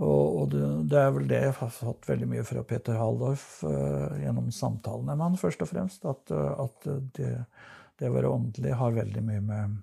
Og, 0.00 0.36
og 0.40 0.54
det, 0.88 0.96
er 0.96 1.10
vel 1.12 1.26
det 1.28 1.40
jeg 1.42 1.56
har 1.58 1.72
fått 1.74 2.06
veldig 2.08 2.26
mye 2.30 2.44
fra 2.48 2.62
Peter 2.64 2.96
Haldorf 2.96 3.62
uh, 3.68 4.16
gjennom 4.16 4.46
samtalene 4.48 5.12
med 5.12 5.26
han, 5.26 5.36
først 5.36 5.60
og 5.60 5.68
fremst. 5.68 6.06
At, 6.08 6.32
at 6.32 6.86
det, 7.18 7.44
det 8.00 8.08
å 8.08 8.14
være 8.14 8.30
åndelig 8.32 8.78
har 8.80 8.96
veldig 8.96 9.22
mye 9.26 9.42
med 9.44 9.74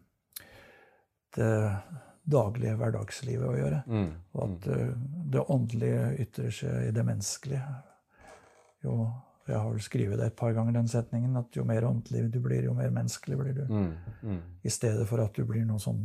daglige 2.27 2.75
hverdagslivet 2.79 3.47
å 3.47 3.55
gjøre. 3.55 3.83
Mm. 3.87 4.09
Og 4.35 4.41
at 4.47 4.67
eh, 4.73 4.89
det 5.33 5.45
åndelige 5.53 6.09
ytrer 6.25 6.57
seg 6.59 6.89
i 6.89 6.91
det 6.95 7.05
menneskelige. 7.07 7.63
Jo, 8.85 8.97
jeg 9.47 9.55
har 9.55 9.69
vel 9.71 9.83
skrevet 9.83 10.19
det 10.19 10.27
et 10.31 10.39
par 10.39 10.53
ganger, 10.55 10.75
den 10.75 10.91
setningen, 10.91 11.39
at 11.39 11.55
jo 11.55 11.63
mer 11.67 11.87
åndelig 11.87 12.27
du 12.33 12.41
blir, 12.43 12.67
jo 12.67 12.75
mer 12.77 12.91
menneskelig 12.95 13.39
blir 13.39 13.55
du. 13.55 13.63
Mm. 13.71 13.89
Mm. 14.21 14.43
I 14.67 14.73
stedet 14.73 15.07
for 15.07 15.23
at 15.23 15.39
du 15.39 15.47
blir 15.47 15.63
noen 15.67 15.81
sånn 15.81 16.03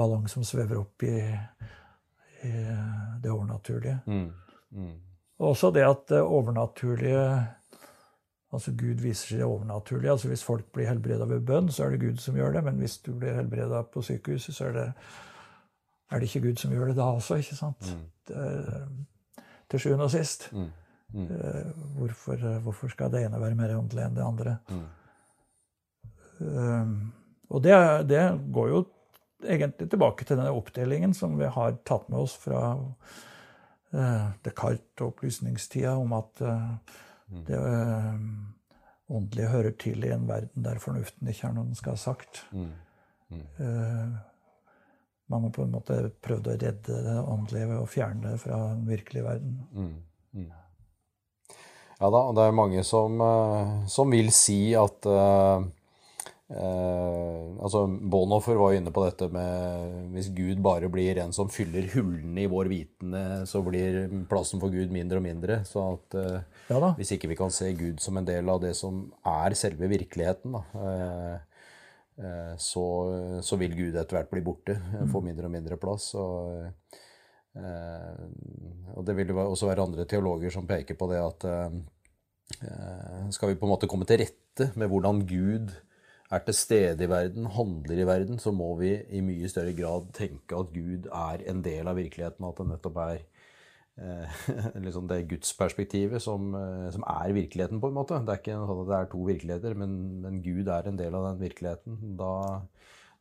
ballong 0.00 0.24
som 0.32 0.44
svever 0.46 0.80
opp 0.80 1.04
i, 1.04 1.18
i 2.48 2.52
det 3.20 3.30
overnaturlige. 3.30 3.98
Mm. 4.08 4.28
Mm. 4.72 4.94
Også 5.44 5.70
det 5.74 5.84
at 5.84 6.06
det 6.12 6.20
overnaturlige 6.24 7.24
Altså 8.52 8.72
Gud 8.74 9.02
viser 9.04 9.36
seg 9.36 9.46
overnaturlig. 9.46 10.10
Altså 10.10 10.28
Hvis 10.28 10.44
folk 10.44 10.72
blir 10.74 10.88
helbreda 10.90 11.24
ved 11.30 11.44
bønn, 11.46 11.68
så 11.70 11.84
er 11.84 11.90
det 11.94 12.00
Gud 12.00 12.16
som 12.22 12.36
gjør 12.36 12.52
det. 12.56 12.64
Men 12.66 12.80
hvis 12.82 12.98
du 12.98 13.12
blir 13.14 13.36
helbreda 13.38 13.82
på 13.82 14.02
sykehuset, 14.02 14.54
så 14.56 14.64
er 14.70 14.72
det, 14.72 14.86
er 16.10 16.18
det 16.18 16.28
ikke 16.28 16.48
Gud 16.48 16.56
som 16.62 16.72
gjør 16.74 16.90
det 16.90 16.96
da 16.98 17.02
også. 17.14 17.38
ikke 17.38 17.56
sant? 17.56 17.92
Det, 18.28 18.38
til 19.70 19.80
sjuende 19.84 20.08
og 20.08 20.10
sist. 20.10 20.48
Mm. 20.52 20.70
Mm. 21.12 21.26
Eh, 21.26 21.66
Hvorfor, 21.98 22.58
hvorfor 22.64 22.88
skal 22.88 23.12
det 23.12 23.24
ene 23.26 23.40
være 23.40 23.58
mer 23.58 23.76
åndelig 23.78 24.04
enn 24.04 24.16
det 24.18 24.24
andre? 24.26 24.56
Mm. 24.70 24.88
Um, 26.40 27.12
og 27.50 27.62
det, 27.62 27.74
det 28.08 28.22
går 28.54 28.68
jo 28.68 28.84
egentlig 29.44 29.90
tilbake 29.90 30.24
til 30.24 30.38
denne 30.38 30.54
oppdelingen 30.56 31.14
som 31.14 31.34
vi 31.38 31.48
har 31.50 31.76
tatt 31.86 32.08
med 32.08 32.22
oss 32.22 32.36
fra 32.40 32.62
uh, 33.92 34.26
Descartes 34.44 35.02
og 35.02 35.10
opplysningstida, 35.12 35.96
om 35.98 36.14
at 36.16 36.42
uh, 36.46 36.96
det 37.46 37.58
øh, 37.58 38.14
åndelige 39.10 39.52
hører 39.52 39.76
til 39.78 40.04
i 40.04 40.12
en 40.14 40.28
verden 40.28 40.64
der 40.64 40.82
fornuften 40.82 41.28
ikke 41.30 41.48
er 41.48 41.54
noe 41.56 41.68
den 41.68 41.78
skal 41.78 41.96
ha 41.96 42.02
sagt. 42.02 42.44
Mm. 42.50 42.72
Uh, 43.30 44.16
man 45.30 45.44
har 45.46 45.50
på 45.54 45.62
en 45.62 45.74
måte 45.76 45.96
prøvd 46.22 46.48
å 46.50 46.56
redde 46.58 47.02
det 47.06 47.18
åndelige 47.20 47.68
ved 47.70 47.78
å 47.78 47.90
fjerne 47.90 48.32
det 48.32 48.40
fra 48.42 48.56
den 48.72 48.88
virkelige 48.88 49.26
verden. 49.28 49.60
Mm. 49.70 49.92
Mm. 50.34 50.48
Ja 52.00 52.08
da, 52.08 52.22
og 52.24 52.34
det 52.34 52.46
er 52.48 52.56
mange 52.56 52.82
som, 52.86 53.20
eh, 53.20 53.72
som 53.92 54.10
vil 54.10 54.32
si 54.34 54.72
at 54.78 55.06
eh, 55.06 55.68
eh, 56.50 57.46
Altså, 57.60 57.84
Bonhoffer 57.86 58.56
var 58.56 58.72
jo 58.72 58.80
inne 58.80 58.92
på 58.94 59.04
dette 59.04 59.28
med 59.32 60.14
hvis 60.14 60.30
Gud 60.34 60.62
bare 60.64 60.88
blir 60.92 61.18
en 61.22 61.34
som 61.36 61.50
fyller 61.52 61.90
hullene 61.94 62.44
i 62.44 62.48
vår 62.50 62.70
vitende, 62.72 63.24
så 63.48 63.60
blir 63.64 64.06
plassen 64.30 64.62
for 64.62 64.72
Gud 64.72 64.92
mindre 64.94 65.20
og 65.20 65.26
mindre. 65.26 65.60
Så 65.68 65.84
at 65.92 66.16
eh, 66.18 66.40
Ja 66.70 66.94
hvis 66.96 67.12
ikke 67.16 67.30
vi 67.30 67.38
kan 67.38 67.52
se 67.54 67.72
Gud 67.76 68.00
som 68.02 68.16
en 68.18 68.28
del 68.28 68.48
av 68.48 68.62
det 68.62 68.72
som 68.78 69.04
er 69.26 69.56
selve 69.58 69.90
virkeligheten, 69.90 70.56
da, 70.56 70.62
eh, 70.86 71.36
eh, 72.24 72.54
så, 72.56 72.86
så 73.44 73.60
vil 73.60 73.76
Gud 73.76 74.00
etter 74.00 74.18
hvert 74.18 74.32
bli 74.32 74.42
borte, 74.46 74.78
eh, 74.78 75.06
få 75.10 75.22
mindre 75.24 75.50
og 75.50 75.54
mindre 75.54 75.78
plass. 75.80 76.10
Og, 76.18 76.96
eh, 77.60 78.24
og 78.96 79.04
det 79.06 79.18
vil 79.18 79.34
jo 79.34 79.44
også 79.44 79.68
være 79.70 79.84
andre 79.84 80.08
teologer 80.08 80.54
som 80.54 80.68
peker 80.70 80.98
på 80.98 81.10
det 81.12 81.22
at 81.22 81.50
skal 83.30 83.52
vi 83.52 83.54
på 83.54 83.62
en 83.62 83.70
måte 83.70 83.86
komme 83.86 84.02
til 84.08 84.18
rette 84.24 84.72
med 84.74 84.90
hvordan 84.90 85.20
Gud 85.22 85.70
er 86.30 86.44
til 86.46 86.54
stede 86.54 87.04
i 87.04 87.10
verden, 87.10 87.48
handler 87.50 87.98
i 87.98 88.06
verden, 88.06 88.38
så 88.38 88.52
må 88.54 88.70
vi 88.78 88.92
i 89.10 89.22
mye 89.24 89.48
større 89.50 89.74
grad 89.74 90.12
tenke 90.14 90.58
at 90.58 90.72
Gud 90.74 91.08
er 91.10 91.42
en 91.50 91.62
del 91.64 91.90
av 91.90 91.98
virkeligheten, 91.98 92.46
at 92.46 92.60
det 92.60 92.66
nettopp 92.70 93.00
er 93.02 93.16
eh, 93.98 94.44
liksom 94.86 95.08
det 95.10 95.24
gudsperspektivet 95.32 96.22
som, 96.22 96.52
eh, 96.54 96.86
som 96.94 97.06
er 97.10 97.34
virkeligheten, 97.34 97.82
på 97.82 97.90
en 97.90 97.98
måte. 97.98 98.20
Det 98.22 98.36
er 98.36 98.42
ikke 98.44 98.60
sånn 98.62 98.84
at 98.84 98.92
det 98.92 98.98
er 99.00 99.10
to 99.10 99.24
virkeligheter, 99.26 99.76
men, 99.82 99.96
men 100.22 100.38
Gud 100.44 100.70
er 100.70 100.86
en 100.86 101.00
del 101.00 101.18
av 101.18 101.32
den 101.32 101.42
virkeligheten. 101.42 101.98
Da, 102.20 102.32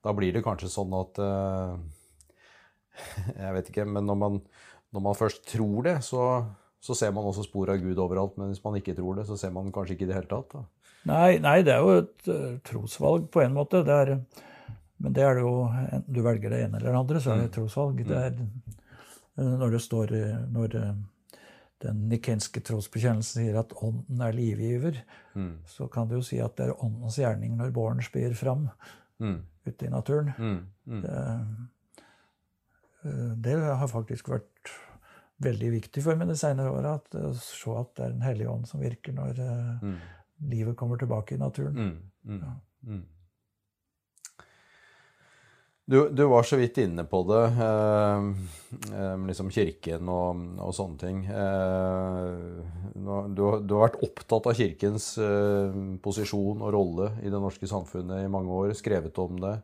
da 0.05 0.15
blir 0.17 0.35
det 0.35 0.45
kanskje 0.45 0.69
sånn 0.73 0.93
at 0.99 1.23
eh, 1.25 1.73
Jeg 3.41 3.53
vet 3.55 3.69
ikke, 3.71 3.89
men 3.89 4.05
når 4.05 4.17
man, 4.21 4.41
når 4.93 5.07
man 5.09 5.17
først 5.17 5.45
tror 5.49 5.85
det, 5.87 5.99
så, 6.05 6.25
så 6.83 6.93
ser 6.97 7.13
man 7.15 7.25
også 7.25 7.45
spor 7.47 7.71
av 7.73 7.81
Gud 7.81 7.97
overalt. 7.97 8.37
Men 8.37 8.53
hvis 8.53 8.61
man 8.61 8.77
ikke 8.77 8.97
tror 8.97 9.17
det, 9.17 9.25
så 9.29 9.37
ser 9.39 9.55
man 9.55 9.73
kanskje 9.73 9.97
ikke 9.97 10.05
i 10.05 10.11
det 10.11 10.19
hele 10.19 10.29
tatt. 10.29 10.53
Da. 10.53 10.65
Nei, 11.05 11.37
nei, 11.39 11.61
det 11.63 11.73
er 11.73 11.79
jo 11.79 11.93
et 12.01 12.27
eh, 12.27 12.57
trosvalg 12.67 13.29
på 13.31 13.41
en 13.43 13.53
måte. 13.55 13.83
Det 13.87 13.95
er, 14.03 14.11
men 14.99 15.13
det 15.15 15.23
er 15.23 15.35
det 15.39 15.45
jo 15.45 15.53
Enten 15.69 16.13
du 16.13 16.19
velger 16.25 16.49
det 16.51 16.59
ene 16.65 16.77
eller 16.77 16.91
det 16.91 16.99
andre, 16.99 17.21
så 17.23 17.31
er 17.31 17.37
det 17.39 17.45
et 17.49 17.55
trosvalg. 17.55 18.01
Det 18.05 18.17
er, 18.17 18.35
eh, 19.39 19.53
når 19.61 19.71
det 19.77 19.81
står 19.85 20.11
eh, 20.17 20.35
Når 20.51 20.75
eh, 20.75 20.93
den 21.79 22.01
nikenske 22.11 22.59
trosbekjennelsen 22.67 23.39
sier 23.45 23.55
at 23.61 23.71
ånden 23.79 24.19
er 24.25 24.33
livgiver, 24.35 24.97
så 25.65 25.85
kan 25.87 26.09
du 26.09 26.17
jo 26.17 26.21
si 26.27 26.41
at 26.43 26.57
det 26.59 26.65
er 26.67 26.83
åndens 26.83 27.15
gjerning 27.21 27.53
når 27.55 27.71
båren 27.71 28.01
spir 28.03 28.33
fram 28.35 28.69
Mm. 29.19 29.41
ute 29.67 29.85
i 29.85 29.89
naturen. 29.91 30.29
Mm. 30.39 30.59
Mm. 30.87 31.01
Det, 33.03 33.15
det 33.43 33.55
har 33.79 33.87
faktisk 33.91 34.29
vært 34.31 34.71
veldig 35.43 35.71
viktig 35.77 36.03
for 36.03 36.19
meg 36.19 36.27
de 36.31 36.35
senere 36.39 36.71
åra. 36.71 36.97
Å 36.99 37.31
se 37.39 37.73
at 37.79 37.93
det 37.95 38.05
er 38.05 38.13
Den 38.17 38.23
hellige 38.27 38.51
ånd 38.51 38.67
som 38.67 38.79
virker 38.83 39.15
når 39.15 39.39
Mm. 39.81 39.97
Livet 40.39 40.77
kommer 40.77 40.97
tilbake 40.97 41.35
i 41.35 41.41
naturen. 41.41 41.75
Mm. 41.75 42.37
Mm. 42.39 42.43
Mm. 42.87 43.05
Du, 45.89 46.09
du 46.09 46.23
var 46.29 46.43
så 46.45 46.57
vidt 46.59 46.77
inne 46.77 47.01
på 47.09 47.23
det, 47.25 47.45
eh, 47.65 48.25
eh, 48.93 49.15
liksom 49.25 49.47
kirken 49.49 50.11
og, 50.13 50.43
og 50.61 50.75
sånne 50.77 51.01
ting. 51.01 51.23
Eh, 51.25 52.27
du, 52.93 53.41
du 53.65 53.73
har 53.73 53.87
vært 53.87 53.97
opptatt 54.05 54.51
av 54.51 54.59
kirkens 54.59 55.15
eh, 55.17 55.79
posisjon 56.03 56.61
og 56.61 56.75
rolle 56.75 57.09
i 57.23 57.33
det 57.33 57.41
norske 57.41 57.65
samfunnet 57.71 58.21
i 58.21 58.29
mange 58.29 58.53
år, 58.53 58.75
skrevet 58.77 59.17
om 59.23 59.41
det. 59.41 59.55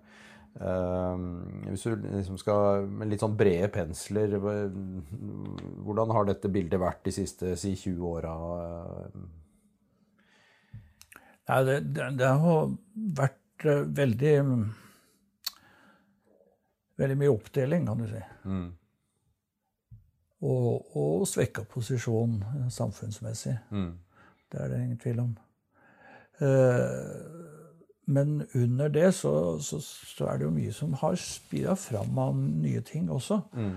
Eh, 0.57 1.29
hvis 1.69 1.85
du 1.85 1.93
liksom 2.07 2.41
skal 2.41 2.89
med 2.89 3.13
litt 3.13 3.21
sånn 3.21 3.37
brede 3.37 3.69
pensler, 3.77 4.33
hvordan 4.41 6.17
har 6.17 6.25
dette 6.31 6.49
bildet 6.49 6.81
vært 6.81 7.05
de 7.05 7.13
siste 7.21 7.53
si 7.53 7.77
20 7.77 8.13
åra? 8.15 8.33
Nei, 11.45 11.59
det, 11.65 11.77
det, 11.93 12.09
det 12.19 12.31
har 12.41 12.73
vært 13.21 13.69
eh, 13.69 13.85
veldig 14.01 14.33
Veldig 16.95 17.15
mye 17.19 17.31
oppdeling, 17.33 17.87
kan 17.89 17.99
du 17.99 18.05
si. 18.07 18.19
Mm. 18.47 18.67
Og, 20.47 20.95
og 20.95 21.25
svekka 21.27 21.65
posisjon 21.67 22.37
eh, 22.39 22.69
samfunnsmessig. 22.71 23.57
Mm. 23.67 23.89
Det 24.51 24.61
er 24.61 24.71
det 24.71 24.77
ingen 24.79 25.01
tvil 25.01 25.19
om. 25.25 25.33
Eh, 26.39 27.01
men 28.15 28.45
under 28.53 28.87
det 28.87 29.09
så, 29.17 29.33
så, 29.59 29.81
så 29.81 30.29
er 30.31 30.37
det 30.37 30.47
jo 30.47 30.53
mye 30.55 30.71
som 30.73 30.93
har 31.01 31.17
spira 31.19 31.75
fram 31.75 32.19
av 32.21 32.37
nye 32.37 32.81
ting 32.87 33.11
også. 33.11 33.41
Mm. 33.59 33.75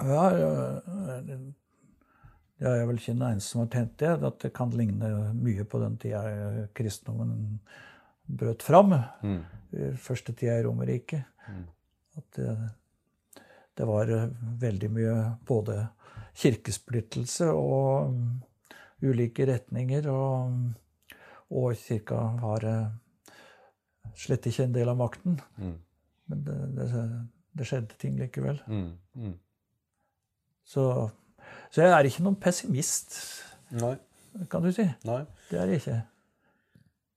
Ja, 0.00 0.24
eh, 0.34 1.38
Det 2.60 2.70
er 2.70 2.86
vel 2.86 3.00
ikke 3.00 3.16
den 3.16 3.26
eneste 3.26 3.50
som 3.50 3.64
har 3.64 3.72
tenkt 3.72 3.98
det. 4.02 4.12
At 4.28 4.38
det 4.44 4.52
kan 4.54 4.72
ligne 4.76 5.10
mye 5.34 5.66
på 5.66 5.80
den 5.82 5.98
tida 6.00 6.22
kristendommen 6.76 7.58
brøt 8.24 8.62
fram. 8.62 8.94
Mm. 9.22 9.42
Første 10.00 10.32
tida 10.32 10.58
i 10.60 10.64
Romerriket. 10.66 11.26
Mm. 11.48 11.64
At 12.20 12.38
det, 12.38 12.56
det, 13.74 13.86
var 13.90 14.12
veldig 14.62 14.90
mye 14.94 15.16
både 15.46 15.80
kirkesplittelse 16.38 17.50
og 17.50 18.14
ulike 19.02 19.48
retninger. 19.50 20.08
Og, 20.14 20.54
og 21.50 21.74
kirka 21.82 22.20
var 22.42 22.68
slett 24.14 24.46
ikke 24.46 24.68
en 24.68 24.76
del 24.76 24.90
av 24.92 25.00
makten. 25.00 25.40
Mm. 25.58 25.74
Men 26.30 26.44
det, 26.46 26.58
det, 26.78 26.88
det, 27.52 27.66
skjedde 27.68 27.98
ting 28.00 28.16
likevel. 28.20 28.60
Mm. 28.70 28.90
Mm. 29.18 29.34
Så, 30.64 30.86
så, 31.70 31.82
jeg 31.82 31.92
er 31.92 32.08
ikke 32.08 32.24
noen 32.26 32.40
pessimist, 32.40 33.16
Nei. 33.80 33.94
kan 34.50 34.62
du 34.64 34.70
si. 34.74 34.86
Nei. 35.08 35.22
Det 35.50 35.60
er 35.60 35.72
jeg 35.72 35.82
ikke. 35.82 36.00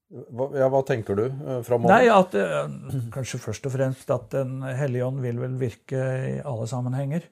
Hva, 0.08 0.46
ja, 0.56 0.70
hva 0.72 0.80
tenker 0.88 1.18
du 1.18 1.26
uh, 1.28 1.58
framover? 1.66 1.92
Nei, 1.92 2.08
at, 2.08 2.32
uh, 2.32 3.00
Kanskje 3.12 3.40
først 3.42 3.66
og 3.68 3.74
fremst 3.74 4.08
at 4.14 4.30
Den 4.32 4.62
hellige 4.64 5.04
ånd 5.04 5.20
vil 5.20 5.40
vel 5.42 5.58
virke 5.60 6.00
i 6.00 6.36
alle 6.40 6.68
sammenhenger. 6.70 7.26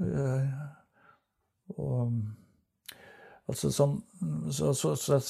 Uh, 0.00 0.48
og, 1.76 2.14
altså 3.50 3.68
sånn, 3.74 3.98
så, 4.48 4.72
så, 4.74 4.94
så, 4.96 5.20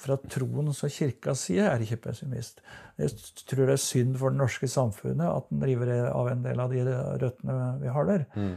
fra 0.00 0.16
troens 0.24 0.80
og 0.86 0.90
kirkas 0.90 1.44
side 1.46 1.66
er 1.68 1.84
jeg 1.84 1.90
ikke 1.90 2.08
pessimist. 2.08 2.64
Jeg 2.98 3.12
tror 3.44 3.66
det 3.68 3.76
er 3.76 3.84
synd 3.84 4.16
for 4.18 4.32
det 4.32 4.40
norske 4.40 4.70
samfunnet 4.72 5.28
at 5.28 5.52
den 5.52 5.68
river 5.68 5.92
av 6.08 6.32
en 6.32 6.42
del 6.46 6.64
av 6.64 6.72
de 6.72 6.86
røttene 7.22 7.58
vi 7.84 7.92
har 7.92 8.08
der. 8.08 8.24
Mm. 8.34 8.56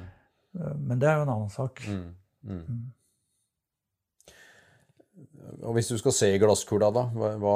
Men 0.53 1.01
det 1.01 1.09
er 1.09 1.19
jo 1.19 1.27
en 1.27 1.33
annen 1.35 1.51
sak. 1.53 1.83
Mm. 1.85 2.15
Mm. 2.49 2.87
Og 5.65 5.73
hvis 5.75 5.89
du 5.91 5.97
skal 5.99 6.13
se 6.15 6.29
i 6.33 6.39
glasskula, 6.39 6.89
da, 6.93 7.03
hva, 7.11 7.55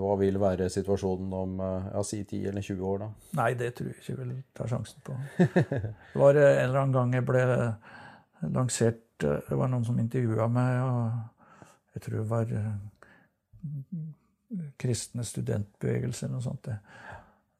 hva, 0.00 0.14
vil 0.20 0.38
være 0.40 0.68
situasjonen 0.72 1.32
om 1.36 1.58
ja, 1.60 2.02
si 2.06 2.22
10 2.22 2.48
eller 2.50 2.64
20 2.64 2.86
år? 2.90 3.02
da? 3.02 3.08
Nei, 3.40 3.48
det 3.58 3.72
tror 3.76 3.90
jeg 3.90 4.02
ikke 4.02 4.18
vil 4.20 4.36
ta 4.56 4.68
sjansen 4.70 5.04
på. 5.04 5.16
Det 5.38 6.20
var 6.22 6.38
en 6.38 6.62
eller 6.62 6.80
annen 6.82 6.96
gang 6.96 7.16
jeg 7.18 7.26
ble 7.28 7.42
lansert 8.54 9.04
Det 9.18 9.56
var 9.58 9.70
noen 9.70 9.84
som 9.86 9.98
intervjua 9.98 10.46
meg, 10.52 10.72
og 10.86 11.02
jeg 11.96 12.04
tror 12.04 12.20
det 12.20 12.28
var 12.30 12.46
kristne 14.78 15.24
studentbevegelse 15.26 16.26
eller 16.26 16.38
noe 16.38 16.46
sånt. 16.46 16.70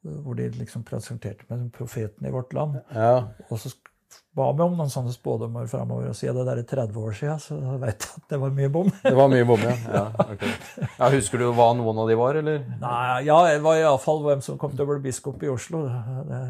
Hvor 0.06 0.38
de 0.38 0.46
liksom 0.54 0.86
presenterte 0.86 1.48
meg 1.48 1.64
som 1.64 1.72
profeten 1.74 2.28
i 2.28 2.32
vårt 2.32 2.54
land. 2.54 2.78
Ja. 2.94 3.26
Og 3.50 3.58
så 3.58 3.74
ba 4.38 4.48
meg 4.54 4.64
om 4.68 4.76
noen 4.78 4.90
sånne 4.92 5.12
spådommer 5.12 5.66
framover. 5.70 6.10
Og 6.12 6.16
siden 6.16 6.38
det 6.38 6.46
der 6.48 6.62
er 6.62 6.68
30 6.68 6.98
år 7.02 7.14
siden, 7.18 7.42
så 7.42 7.58
vet 7.82 8.06
jeg 8.06 8.22
at 8.22 8.32
det 8.32 8.40
var 8.42 8.54
mye 8.54 8.70
bom. 8.72 8.90
det 9.02 9.14
var 9.18 9.30
mye 9.32 9.46
bom, 9.48 9.64
ja. 9.66 9.76
ja, 9.98 10.04
okay. 10.24 10.52
ja 10.94 11.12
husker 11.14 11.42
du 11.42 11.48
hva 11.58 11.70
noen 11.78 12.02
av 12.04 12.10
de 12.10 12.18
var, 12.18 12.38
eller? 12.42 12.64
Nei, 12.82 13.22
ja, 13.28 13.38
det 13.48 13.62
var 13.64 13.80
iallfall 13.80 14.22
hvem 14.26 14.44
som 14.44 14.60
kom 14.60 14.74
til 14.76 14.86
å 14.86 14.90
bli 14.92 15.00
biskop 15.08 15.42
i 15.42 15.50
Oslo. 15.52 15.86
Det 16.28 16.42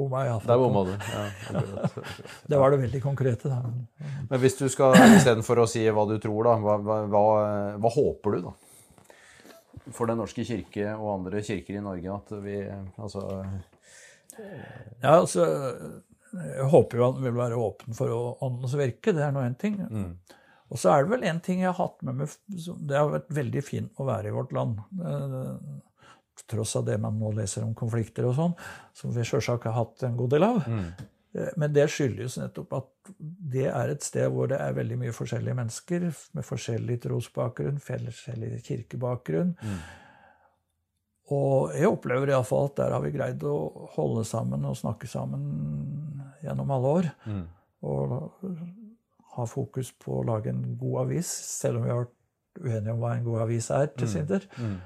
bomma 0.00 0.24
jeg 0.24 0.32
iallfall 0.32 0.52
Der 0.52 0.64
bomma 0.64 0.84
du. 0.88 0.94
Ja, 0.96 1.92
det 2.50 2.62
var 2.64 2.74
det 2.74 2.82
veldig 2.86 3.04
konkrete. 3.04 3.52
Da. 3.52 3.60
Men 4.32 4.42
hvis 4.42 4.58
du 4.58 4.66
skal, 4.72 4.98
istedenfor 5.20 5.62
å 5.62 5.68
si 5.70 5.84
hva 5.86 6.08
du 6.10 6.16
tror, 6.22 6.50
da, 6.50 6.58
hva, 6.64 6.80
hva, 7.06 7.24
hva 7.78 7.94
håper 7.94 8.36
du, 8.36 8.50
da? 8.50 8.56
For 9.90 10.06
Den 10.06 10.20
norske 10.20 10.44
kirke 10.46 10.92
og 10.92 11.16
andre 11.16 11.40
kirker 11.42 11.78
i 11.78 11.82
Norge 11.82 12.12
at 12.14 12.28
vi 12.44 12.58
Altså 13.00 13.22
Ja, 15.00 15.16
altså 15.16 15.46
jeg 16.32 16.68
håper 16.72 17.00
jo 17.00 17.08
han 17.08 17.22
vil 17.24 17.36
være 17.36 17.58
åpen 17.58 17.96
for 17.96 18.44
åndens 18.44 18.76
virke. 18.78 19.14
Det 19.16 19.24
er 19.24 19.34
nå 19.34 19.42
én 19.44 19.56
ting. 19.58 19.78
Mm. 19.82 20.14
Og 20.70 20.78
så 20.78 20.92
er 20.92 21.04
det 21.04 21.12
vel 21.14 21.26
én 21.26 21.40
ting 21.42 21.62
jeg 21.64 21.72
har 21.72 21.78
hatt 21.80 22.02
med 22.06 22.20
meg 22.20 22.34
Det 22.46 22.98
har 22.98 23.10
vært 23.10 23.32
veldig 23.40 23.62
fint 23.66 23.98
å 23.98 24.06
være 24.06 24.30
i 24.30 24.34
vårt 24.34 24.52
land. 24.54 24.78
Tross 26.50 26.76
av 26.78 26.86
det 26.86 26.96
man 27.02 27.18
nå 27.20 27.32
leser 27.36 27.66
om 27.66 27.74
konflikter 27.76 28.28
og 28.28 28.36
sånn, 28.38 28.54
som 28.96 29.12
vi 29.14 29.26
sjølsagt 29.26 29.66
har 29.68 29.76
hatt 29.76 30.06
en 30.06 30.16
god 30.18 30.36
del 30.36 30.46
av. 30.46 30.62
Mm. 30.66 30.86
Men 31.60 31.74
det 31.74 31.86
skyldes 31.94 32.38
nettopp 32.40 32.72
at 32.78 33.10
det 33.52 33.68
er 33.70 33.92
et 33.92 34.02
sted 34.02 34.30
hvor 34.34 34.48
det 34.50 34.58
er 34.58 34.74
veldig 34.74 34.98
mye 34.98 35.14
forskjellige 35.14 35.58
mennesker 35.58 36.06
med 36.08 36.46
forskjellig 36.46 36.96
trosbakgrunn, 37.04 37.78
forskjellig 37.82 38.62
kirkebakgrunn. 38.66 39.52
Mm. 39.58 39.76
Og 41.30 41.74
jeg 41.76 41.90
opplever 41.90 42.32
iallfall 42.32 42.70
at 42.70 42.78
der 42.80 42.94
har 42.96 43.02
vi 43.04 43.14
greid 43.14 43.44
å 43.46 43.56
holde 43.94 44.24
sammen 44.26 44.64
og 44.66 44.78
snakke 44.78 45.06
sammen 45.10 45.44
gjennom 46.42 46.72
alle 46.74 46.94
år. 47.00 47.10
Mm. 47.30 47.42
Og 47.86 48.14
ha 49.36 49.46
fokus 49.46 49.92
på 50.02 50.20
å 50.20 50.26
lage 50.26 50.50
en 50.50 50.64
god 50.78 51.04
avis, 51.06 51.30
selv 51.30 51.80
om 51.80 51.86
vi 51.86 51.92
har 51.92 52.02
vært 52.02 52.16
uenige 52.60 52.94
om 52.94 53.02
hva 53.02 53.12
en 53.14 53.28
god 53.28 53.44
avis 53.46 53.70
er 53.74 53.92
til 53.94 54.10
sider. 54.10 54.46
Mm. 54.58 54.78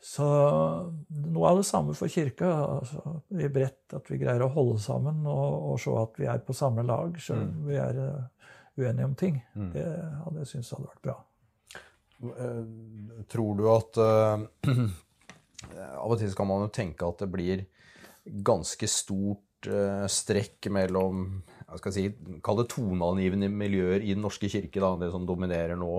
Så 0.00 0.26
noe 0.26 1.48
av 1.50 1.58
det 1.58 1.66
samme 1.68 1.94
for 1.96 2.08
kirka. 2.08 2.48
Altså, 2.78 3.18
I 3.36 3.50
bredt 3.52 3.96
at 3.98 4.06
vi 4.08 4.20
greier 4.22 4.46
å 4.46 4.52
holde 4.54 4.78
sammen 4.80 5.26
og, 5.28 5.72
og 5.72 5.82
se 5.82 5.92
at 6.00 6.22
vi 6.22 6.30
er 6.30 6.40
på 6.46 6.56
samme 6.56 6.86
lag, 6.88 7.18
selv 7.20 7.44
om 7.44 7.66
vi 7.68 7.76
er 7.82 7.98
uh, 8.00 8.54
uenige 8.80 9.10
om 9.10 9.18
ting. 9.18 9.42
Mm. 9.58 9.68
Det 9.74 9.84
hadde 10.22 10.44
jeg 10.44 10.52
syntes 10.54 10.72
hadde 10.76 10.88
vært 10.88 11.04
bra. 11.10 11.18
Tror 13.32 13.60
du 13.60 13.68
at 13.74 14.00
uh, 14.06 14.88
Av 16.00 16.16
og 16.16 16.20
til 16.20 16.34
kan 16.36 16.48
man 16.48 16.66
jo 16.66 16.74
tenke 16.74 17.06
at 17.06 17.22
det 17.22 17.30
blir 17.32 17.64
ganske 18.24 18.88
stort 18.90 19.70
uh, 19.70 20.06
strekk 20.10 20.70
mellom 20.72 21.40
jeg 21.70 21.78
skal 21.84 21.94
si, 21.94 22.08
Kall 22.42 22.58
det 22.58 22.70
toneangivende 22.72 23.46
miljøer 23.52 24.02
i 24.02 24.16
Den 24.16 24.24
norske 24.26 24.50
kirke, 24.50 24.82
da, 24.82 24.96
det 24.98 25.12
som 25.14 25.26
dominerer 25.28 25.78
nå. 25.78 25.92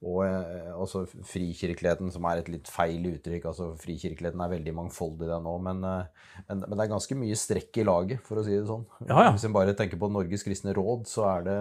Og 0.00 0.22
uh, 0.24 0.70
altså 0.80 1.02
frikirkeligheten, 1.28 2.08
som 2.14 2.24
er 2.30 2.40
et 2.40 2.48
litt 2.48 2.70
feil 2.72 3.04
uttrykk. 3.10 3.50
altså 3.50 3.66
Frikirkeligheten 3.82 4.40
er 4.40 4.52
veldig 4.54 4.74
mangfoldig, 4.78 5.28
den 5.28 5.50
òg. 5.50 5.60
Men, 5.66 5.84
men, 5.84 6.62
men, 6.62 6.72
det 6.72 6.86
er 6.86 6.92
ganske 6.94 7.18
mye 7.20 7.36
strekk 7.36 7.82
i 7.82 7.84
laget, 7.84 8.24
for 8.24 8.40
å 8.40 8.46
si 8.46 8.56
det 8.56 8.64
sånn. 8.70 8.86
Ja, 9.04 9.26
ja. 9.26 9.36
Hvis 9.36 9.44
en 9.44 9.56
bare 9.58 9.76
tenker 9.76 10.00
på 10.00 10.08
Norges 10.08 10.46
kristne 10.46 10.72
råd, 10.76 11.04
så 11.10 11.28
er 11.34 11.46
det, 11.50 11.60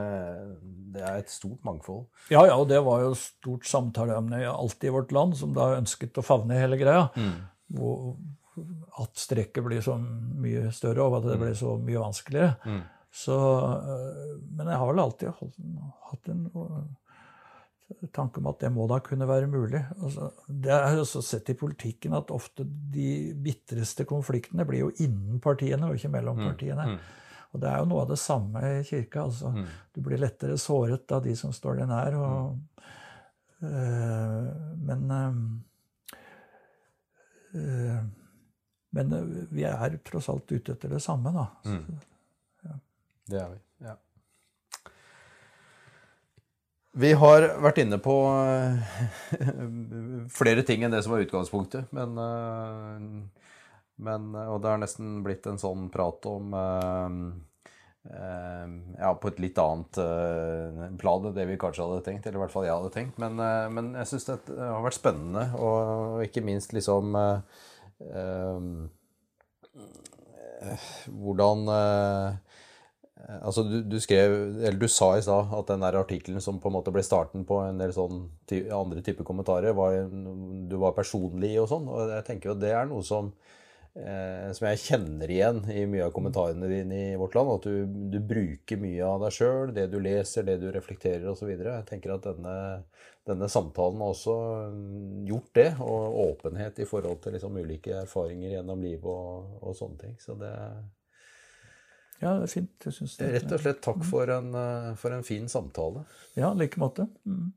det 0.96 1.04
er 1.04 1.20
et 1.20 1.36
stort 1.36 1.60
mangfold. 1.68 2.08
Ja, 2.32 2.46
ja, 2.48 2.56
og 2.56 2.70
det 2.72 2.80
var 2.88 3.04
jo 3.04 3.12
stort 3.20 3.68
samtaleemne 3.68 4.46
alltid 4.48 4.88
i 4.88 4.98
vårt 5.02 5.12
land, 5.20 5.36
som 5.42 5.52
da 5.58 5.74
ønsket 5.76 6.24
å 6.24 6.24
favne 6.24 6.64
hele 6.64 6.80
greia. 6.80 7.10
Mm. 7.20 7.42
Hvor, 7.76 8.16
at 9.00 9.20
strekket 9.20 9.64
blir 9.66 9.84
så 9.86 9.96
mye 10.00 10.72
større, 10.76 11.06
og 11.06 11.20
at 11.20 11.30
det 11.32 11.38
blir 11.42 11.54
så 11.58 11.76
mye 11.80 12.02
vanskeligere. 12.02 12.56
Mm. 12.66 12.82
Så, 13.10 13.36
men 14.58 14.68
jeg 14.70 14.80
har 14.82 14.90
vel 14.92 15.02
alltid 15.02 15.38
holdt, 15.40 15.62
hatt 16.12 16.28
en 16.34 16.44
tanke 18.14 18.40
om 18.40 18.50
at 18.52 18.60
det 18.62 18.70
må 18.74 18.86
da 18.90 19.00
kunne 19.04 19.28
være 19.30 19.50
mulig. 19.50 19.82
Altså, 19.98 20.30
det 20.48 20.72
er 20.74 21.00
også 21.00 21.24
sett 21.26 21.50
i 21.50 21.58
politikken 21.58 22.14
at 22.18 22.34
ofte 22.34 22.66
de 22.66 23.34
bitreste 23.44 24.06
konfliktene 24.10 24.66
blir 24.68 24.86
jo 24.86 24.92
innen 25.06 25.42
partiene, 25.44 25.90
og 25.90 25.98
ikke 25.98 26.14
mellom 26.14 26.42
partiene. 26.44 26.92
Mm. 26.92 27.00
Og 27.50 27.64
det 27.64 27.70
er 27.70 27.82
jo 27.82 27.90
noe 27.90 28.04
av 28.04 28.12
det 28.12 28.20
samme 28.22 28.62
i 28.62 28.84
kirka. 28.86 29.26
altså. 29.26 29.54
Mm. 29.56 29.66
Du 29.96 30.02
blir 30.06 30.22
lettere 30.22 30.58
såret 30.62 31.16
av 31.16 31.24
de 31.26 31.34
som 31.38 31.54
står 31.56 31.82
deg 31.82 31.90
nær. 31.90 32.18
Og, 32.20 32.84
øh, 33.66 34.52
men 34.86 35.12
øh, 35.16 35.40
Men 37.52 39.16
vi 39.52 39.64
er 39.66 39.98
tross 40.06 40.30
alt 40.30 40.52
ute 40.52 40.74
etter 40.74 40.90
det 40.96 41.02
samme, 41.04 41.34
da. 41.34 41.48
Mm. 41.66 42.00
Det 43.30 43.38
er 43.38 43.50
vi. 43.52 43.60
ja. 43.86 43.96
Vi 47.00 47.12
har 47.22 47.46
vært 47.62 47.78
inne 47.84 48.00
på 48.02 48.16
flere 50.40 50.64
ting 50.66 50.84
enn 50.84 50.96
det 50.96 51.04
som 51.06 51.14
var 51.14 51.22
utgangspunktet. 51.22 51.92
Men, 51.94 52.18
men 54.02 54.26
Og 54.34 54.58
det 54.64 54.72
har 54.74 54.82
nesten 54.82 55.20
blitt 55.26 55.46
en 55.48 55.62
sånn 55.62 55.92
prat 55.94 56.26
om 56.32 56.58
Ja, 58.08 59.10
på 59.20 59.28
et 59.30 59.42
litt 59.44 59.60
annet 59.60 59.98
plan 61.02 61.26
enn 61.28 61.36
det 61.36 61.46
vi 61.50 61.58
kanskje 61.62 61.84
hadde 61.86 62.06
tenkt. 62.06 62.26
Eller 62.26 62.40
i 62.40 62.44
hvert 62.46 62.54
fall 62.54 62.66
jeg 62.66 62.76
hadde 62.78 62.94
tenkt. 62.96 63.20
Men, 63.22 63.36
men 63.76 63.92
jeg 64.00 64.10
syns 64.14 64.30
det 64.30 64.38
har 64.56 64.86
vært 64.86 64.98
spennende, 64.98 65.46
og 65.60 66.24
ikke 66.26 66.46
minst 66.46 66.74
liksom 66.76 67.18
Hvordan 71.20 71.68
Altså, 73.28 73.64
du, 73.68 73.82
du, 73.84 73.98
skrev, 74.00 74.32
eller 74.64 74.80
du 74.80 74.88
sa 74.88 75.10
i 75.18 75.24
stad 75.24 75.52
at 75.54 75.68
den 75.68 75.84
der 75.84 75.98
artikkelen 76.00 76.42
som 76.42 76.60
på 76.64 76.70
en 76.72 76.76
måte 76.78 76.92
ble 76.96 77.04
starten 77.04 77.44
på 77.48 77.60
en 77.66 77.80
del 77.82 77.92
sånn 77.94 78.24
andre 78.74 79.04
typer 79.06 79.28
kommentarer, 79.28 79.76
var, 79.76 79.98
du 80.08 80.76
var 80.80 80.96
personlig 80.98 81.52
og 81.60 81.68
sånn. 81.70 81.90
Og 81.92 82.14
jeg 82.16 82.26
tenker 82.30 82.54
jo 82.54 82.60
det 82.62 82.72
er 82.74 82.88
noe 82.90 83.04
som, 83.06 83.28
eh, 83.30 83.59
som 83.94 84.68
jeg 84.70 84.80
kjenner 84.84 85.32
igjen 85.32 85.64
i 85.74 85.82
mye 85.90 86.06
av 86.06 86.14
kommentarene 86.16 86.68
dine 86.70 87.00
i 87.12 87.16
Vårt 87.20 87.36
Land. 87.36 87.50
At 87.58 87.66
du, 87.68 88.10
du 88.14 88.20
bruker 88.24 88.80
mye 88.80 89.06
av 89.06 89.24
deg 89.26 89.36
sjøl, 89.36 89.74
det 89.76 89.88
du 89.92 89.98
leser, 90.04 90.46
det 90.48 90.60
du 90.62 90.70
reflekterer 90.72 91.26
osv. 91.32 91.50
Jeg 91.52 91.88
tenker 91.90 92.14
at 92.14 92.28
denne, 92.28 92.54
denne, 93.28 93.50
samtalen 93.52 94.04
har 94.04 94.14
også 94.14 94.38
gjort 95.30 95.52
det. 95.58 95.68
Og 95.84 96.22
åpenhet 96.28 96.80
i 96.80 96.88
forhold 96.90 97.22
til 97.24 97.36
liksom 97.38 97.60
ulike 97.60 97.98
erfaringer 98.04 98.56
gjennom 98.58 98.86
livet 98.86 99.10
og, 99.10 99.60
og 99.64 99.78
sånne 99.78 100.02
ting. 100.06 100.16
Så 100.22 100.38
det 100.40 100.54
Ja, 102.20 102.36
det 102.36 102.50
er 102.50 102.52
fint. 102.52 102.76
Jeg 102.86 102.98
synes 102.98 103.18
det. 103.20 103.34
Rett 103.38 103.54
og 103.56 103.64
slett 103.64 103.84
takk 103.84 104.04
for 104.08 104.32
en, 104.34 104.52
eh, 104.60 104.92
for 105.00 105.16
en 105.16 105.24
fin 105.24 105.48
samtale. 105.48 106.04
Ja, 106.36 106.52
i 106.52 106.66
like 106.66 106.82
måte. 106.82 107.08
Mm. 107.26 107.54